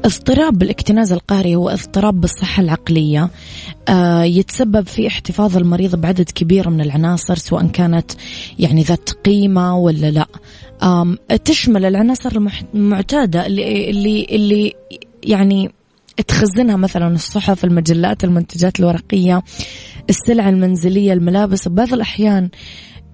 اضطراب 0.04 0.62
الاكتناز 0.62 1.12
القهري 1.12 1.54
هو 1.56 1.68
اضطراب 1.68 2.20
بالصحة 2.20 2.62
العقلية. 2.62 3.30
آه 3.88 4.22
يتسبب 4.24 4.86
في 4.86 5.06
احتفاظ 5.06 5.56
المريض 5.56 5.96
بعدد 5.96 6.30
كبير 6.30 6.70
من 6.70 6.80
العناصر 6.80 7.34
سواء 7.34 7.66
كانت 7.66 8.12
يعني 8.58 8.82
ذات 8.82 9.10
قيمة 9.10 9.76
ولا 9.76 10.10
لا. 10.10 10.26
تشمل 11.44 11.84
العناصر 11.84 12.40
المعتادة 12.74 13.46
اللي 13.46 13.90
اللي 13.90 14.26
اللي 14.30 14.74
يعني 15.22 15.70
تخزنها 16.28 16.76
مثلا 16.76 17.14
الصحف 17.14 17.64
المجلات 17.64 18.24
المنتجات 18.24 18.80
الورقية 18.80 19.42
السلع 20.10 20.48
المنزلية 20.48 21.12
الملابس. 21.12 21.68
ببعض 21.68 21.92
الأحيان 21.92 22.48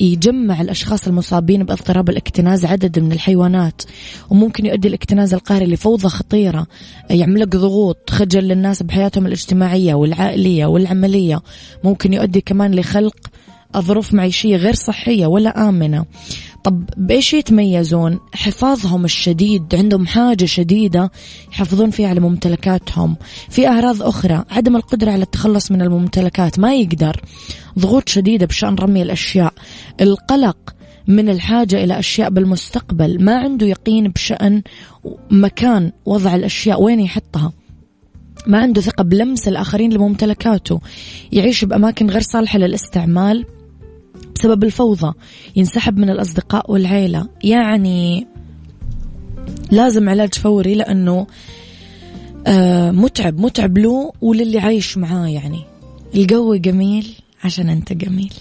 يجمع 0.00 0.60
الأشخاص 0.60 1.06
المصابين 1.06 1.64
باضطراب 1.64 2.10
الاكتناز 2.10 2.64
عدد 2.64 2.98
من 2.98 3.12
الحيوانات 3.12 3.82
وممكن 4.30 4.66
يؤدي 4.66 4.88
الاكتناز 4.88 5.34
القهري 5.34 5.66
لفوضى 5.66 6.08
خطيرة 6.08 6.66
يعمل 7.10 7.40
لك 7.40 7.48
ضغوط 7.48 8.10
خجل 8.10 8.40
للناس 8.44 8.82
بحياتهم 8.82 9.26
الاجتماعية 9.26 9.94
والعائلية 9.94 10.66
والعملية 10.66 11.40
ممكن 11.84 12.12
يؤدي 12.12 12.40
كمان 12.40 12.74
لخلق 12.74 13.16
ظروف 13.78 14.14
معيشية 14.14 14.56
غير 14.56 14.74
صحية 14.74 15.26
ولا 15.26 15.68
آمنة. 15.68 16.04
طب 16.64 16.84
بإيش 16.96 17.34
يتميزون؟ 17.34 18.18
حفاظهم 18.34 19.04
الشديد 19.04 19.74
عندهم 19.74 20.06
حاجة 20.06 20.44
شديدة 20.44 21.10
يحافظون 21.52 21.90
فيها 21.90 22.08
على 22.08 22.20
ممتلكاتهم. 22.20 23.16
في 23.48 23.68
أعراض 23.68 24.02
أخرى 24.02 24.44
عدم 24.50 24.76
القدرة 24.76 25.10
على 25.10 25.22
التخلص 25.22 25.70
من 25.72 25.82
الممتلكات 25.82 26.58
ما 26.58 26.74
يقدر. 26.74 27.20
ضغوط 27.78 28.08
شديدة 28.08 28.46
بشأن 28.46 28.74
رمي 28.74 29.02
الأشياء. 29.02 29.52
القلق 30.00 30.56
من 31.08 31.28
الحاجة 31.28 31.84
إلى 31.84 31.98
أشياء 31.98 32.30
بالمستقبل 32.30 33.24
ما 33.24 33.38
عنده 33.38 33.66
يقين 33.66 34.08
بشأن 34.08 34.62
مكان 35.30 35.92
وضع 36.06 36.34
الأشياء 36.34 36.82
وين 36.82 37.00
يحطها. 37.00 37.52
ما 38.46 38.58
عنده 38.58 38.80
ثقة 38.80 39.04
بلمس 39.04 39.48
الآخرين 39.48 39.92
لممتلكاته. 39.92 40.80
يعيش 41.32 41.64
بأماكن 41.64 42.10
غير 42.10 42.20
صالحة 42.20 42.58
للاستعمال. 42.58 43.46
بسبب 44.40 44.64
الفوضى 44.64 45.12
ينسحب 45.56 45.98
من 45.98 46.10
الأصدقاء 46.10 46.72
والعيلة. 46.72 47.28
يعني 47.44 48.26
لازم 49.70 50.08
علاج 50.08 50.34
فوري 50.34 50.74
لأنه 50.74 51.26
آه 52.46 52.90
متعب 52.90 53.40
متعب 53.40 53.78
له 53.78 54.12
وللي 54.20 54.58
عايش 54.58 54.98
معاه 54.98 55.26
يعني. 55.26 55.64
الجو 56.14 56.54
جميل 56.54 57.14
عشان 57.44 57.68
أنت 57.68 57.92
جميل. 57.92 58.32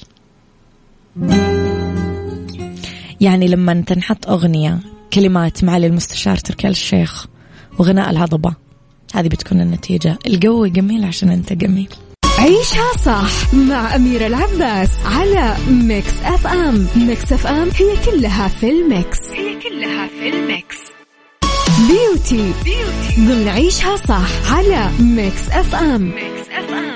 يعني 3.22 3.48
لما 3.48 3.82
تنحط 3.82 4.30
أغنية 4.30 4.80
كلمات 5.14 5.64
معالي 5.64 5.88
المستشار 5.88 6.38
تركي 6.38 6.68
الشيخ 6.68 7.28
وغناء 7.80 8.10
الهضبة 8.10 8.54
هذه 9.14 9.28
بتكون 9.28 9.62
النتيجة. 9.62 10.20
الجو 10.28 10.66
جميل 10.66 11.06
عشان 11.06 11.30
أنت 11.30 11.54
جميل. 11.54 11.90
عيشها 12.40 12.92
صح 13.06 13.54
مع 13.54 13.96
أميرة 13.96 14.28
العباس 14.28 14.90
على 15.06 15.56
Mix 15.70 16.14
FM. 16.26 16.88
Mix 16.96 17.34
FM 17.34 17.70
هي 17.76 17.98
كلها 18.06 18.48
في 18.48 18.70
ال 18.70 18.80
mix. 18.80 19.18
هي 19.34 19.56
كلها 19.60 20.08
في 20.08 20.30
ال 20.30 20.39
mix. 20.39 20.76
beauty, 21.88 22.52
beauty. 22.64 23.16
ضمن 23.20 23.48
عيشها 23.48 23.96
صح 23.96 24.54
على 24.54 24.90
Mix 25.00 25.50
FM. 25.52 26.02
Mix 26.16 26.50
FM. 26.52 26.89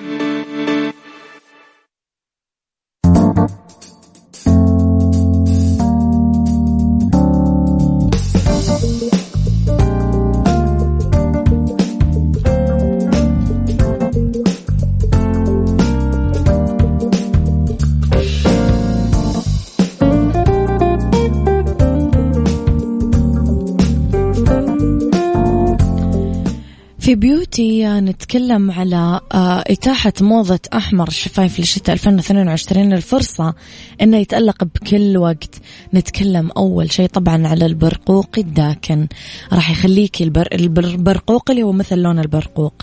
في 27.03 27.15
beauty 27.15 27.85
نتكلم 27.85 28.71
على 28.71 29.19
آه، 29.33 29.63
إتاحة 29.67 30.13
موضة 30.21 30.59
أحمر 30.73 31.07
الشفايف 31.07 31.59
لشتاء 31.59 31.93
2022 31.93 32.93
الفرصة 32.93 33.53
أنه 34.01 34.17
يتألق 34.17 34.63
بكل 34.63 35.17
وقت. 35.17 35.55
نتكلم 35.93 36.51
أول 36.57 36.91
شيء 36.91 37.07
طبعا 37.07 37.47
على 37.47 37.65
البرقوقي 37.65 38.41
الداكن. 38.41 39.07
راح 39.53 39.71
يخليك 39.71 40.21
البر... 40.21 40.47
البرقوق 40.51 41.51
اللي 41.51 41.63
هو 41.63 41.71
مثل 41.71 41.97
لون 41.97 42.19
البرقوق. 42.19 42.73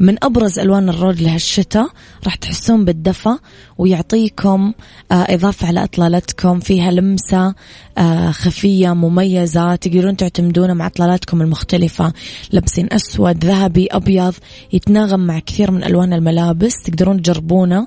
من 0.00 0.24
أبرز 0.24 0.58
ألوان 0.58 0.88
الروج 0.88 1.20
لهالشتاء 1.20 1.88
راح 2.24 2.34
تحسون 2.34 2.84
بالدفى 2.84 3.36
ويعطيكم 3.78 4.72
آه، 5.12 5.14
إضافة 5.14 5.66
على 5.66 5.84
إطلالتكم. 5.84 6.60
فيها 6.60 6.90
لمسة 6.90 7.54
آه، 7.98 8.30
خفية 8.30 8.94
مميزة. 8.94 9.76
تقدرون 9.76 10.16
تعتمدونها 10.16 10.74
مع 10.74 10.86
إطلالاتكم 10.86 11.42
المختلفة. 11.42 12.12
لابسين 12.52 12.88
أسود 12.92 13.44
ذهبي 13.44 13.86
أبيض. 13.86 14.34
يتناغم 14.72 15.20
مع 15.20 15.38
كثير 15.38 15.70
من 15.70 15.84
ألوان 15.84 16.12
الملابس. 16.12 16.82
تقدرون 16.82 17.22
تجربونه 17.22 17.86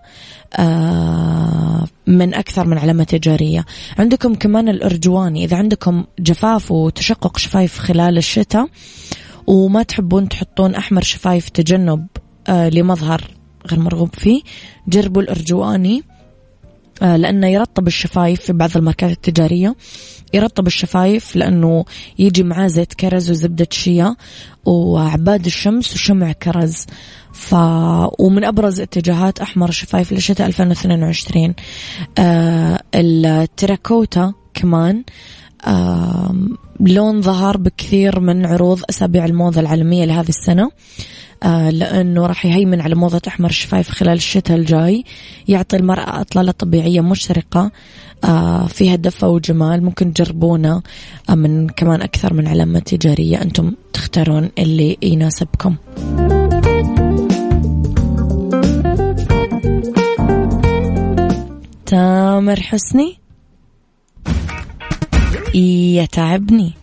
آه، 0.53 1.87
من 2.07 2.33
أكثر 2.33 2.67
من 2.67 2.77
علامة 2.77 3.03
تجارية. 3.03 3.65
عندكم 3.99 4.35
كمان 4.35 4.69
الأرجواني 4.69 5.43
إذا 5.43 5.57
عندكم 5.57 6.03
جفاف 6.19 6.71
وتشقق 6.71 7.37
شفايف 7.37 7.79
خلال 7.79 8.17
الشتاء 8.17 8.67
وما 9.47 9.83
تحبون 9.83 10.29
تحطون 10.29 10.75
أحمر 10.75 11.01
شفايف 11.01 11.49
تجنب 11.49 12.07
لمظهر 12.49 13.21
غير 13.71 13.79
مرغوب 13.79 14.15
فيه. 14.15 14.41
جربوا 14.87 15.21
الأرجواني 15.21 16.03
آه، 17.01 17.17
لأنه 17.17 17.47
يرطب 17.47 17.87
الشفايف 17.87 18.41
في 18.41 18.53
بعض 18.53 18.77
الماركات 18.77 19.11
التجارية. 19.11 19.75
يرطب 20.33 20.67
الشفايف 20.67 21.35
لأنه 21.35 21.85
يجي 22.19 22.43
معاه 22.43 22.67
زيت 22.67 22.93
كرز 22.93 23.31
وزبدة 23.31 23.67
شيا 23.71 24.15
وعباد 24.65 25.45
الشمس 25.45 25.93
وشمع 25.93 26.31
كرز. 26.31 26.85
ف... 27.33 27.55
ومن 28.19 28.43
أبرز 28.43 28.79
اتجاهات 28.79 29.39
أحمر 29.39 29.69
الشفايف 29.69 30.13
لشتاء 30.13 30.47
2022 30.47 31.53
آه 32.17 32.79
التراكوتا 32.95 34.33
كمان. 34.53 35.03
آه 35.65 36.35
لون 36.79 37.21
ظهر 37.21 37.57
بكثير 37.57 38.19
من 38.19 38.45
عروض 38.45 38.81
أسابيع 38.89 39.25
الموضة 39.25 39.61
العالمية 39.61 40.05
لهذه 40.05 40.29
السنة. 40.29 40.71
لأنه 41.43 42.25
راح 42.25 42.45
يهيمن 42.45 42.81
على 42.81 42.95
موضة 42.95 43.21
أحمر 43.27 43.49
الشفايف 43.49 43.89
خلال 43.89 44.13
الشتاء 44.13 44.57
الجاي. 44.57 45.03
يعطي 45.47 45.77
المرأة 45.77 46.21
أطلالة 46.21 46.51
طبيعية 46.51 47.01
مشرقة 47.01 47.71
آه، 48.23 48.67
فيها 48.67 48.95
دفى 48.95 49.25
وجمال 49.25 49.83
ممكن 49.83 50.13
تجربونه 50.13 50.81
آه، 51.29 51.35
من 51.35 51.69
كمان 51.69 52.01
أكثر 52.01 52.33
من 52.33 52.47
علامة 52.47 52.79
تجارية 52.79 53.41
أنتم 53.41 53.73
تختارون 53.93 54.49
اللي 54.57 54.97
يناسبكم. 55.01 55.75
تامر 61.85 62.59
حسني؟ 62.59 63.19
يتعبني. 65.55 66.73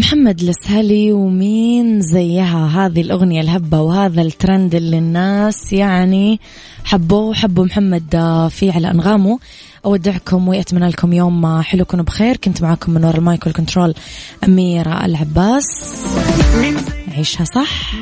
محمد 0.00 0.42
السهلي 0.42 1.12
ومين 1.12 2.00
زيها 2.00 2.66
هذه 2.66 3.00
الأغنية 3.00 3.40
الهبة 3.40 3.80
وهذا 3.80 4.22
الترند 4.22 4.74
اللي 4.74 4.98
الناس 4.98 5.72
يعني 5.72 6.40
حبوه 6.84 7.20
وحبوا 7.20 7.64
محمد 7.64 8.10
فيه 8.50 8.72
على 8.72 8.90
أنغامه. 8.90 9.38
أودعكم 9.84 10.48
وأتمنى 10.48 10.88
لكم 10.88 11.12
يوم 11.12 11.62
حلو 11.62 11.84
كونوا 11.84 12.04
بخير. 12.04 12.36
كنت 12.36 12.62
معاكم 12.62 12.92
من 12.92 13.04
وراء 13.04 13.16
المايك 13.16 13.46
والكنترول 13.46 13.94
أميرة 14.44 15.04
العباس. 15.04 15.66
عيشها 17.16 17.44
صح. 17.44 17.92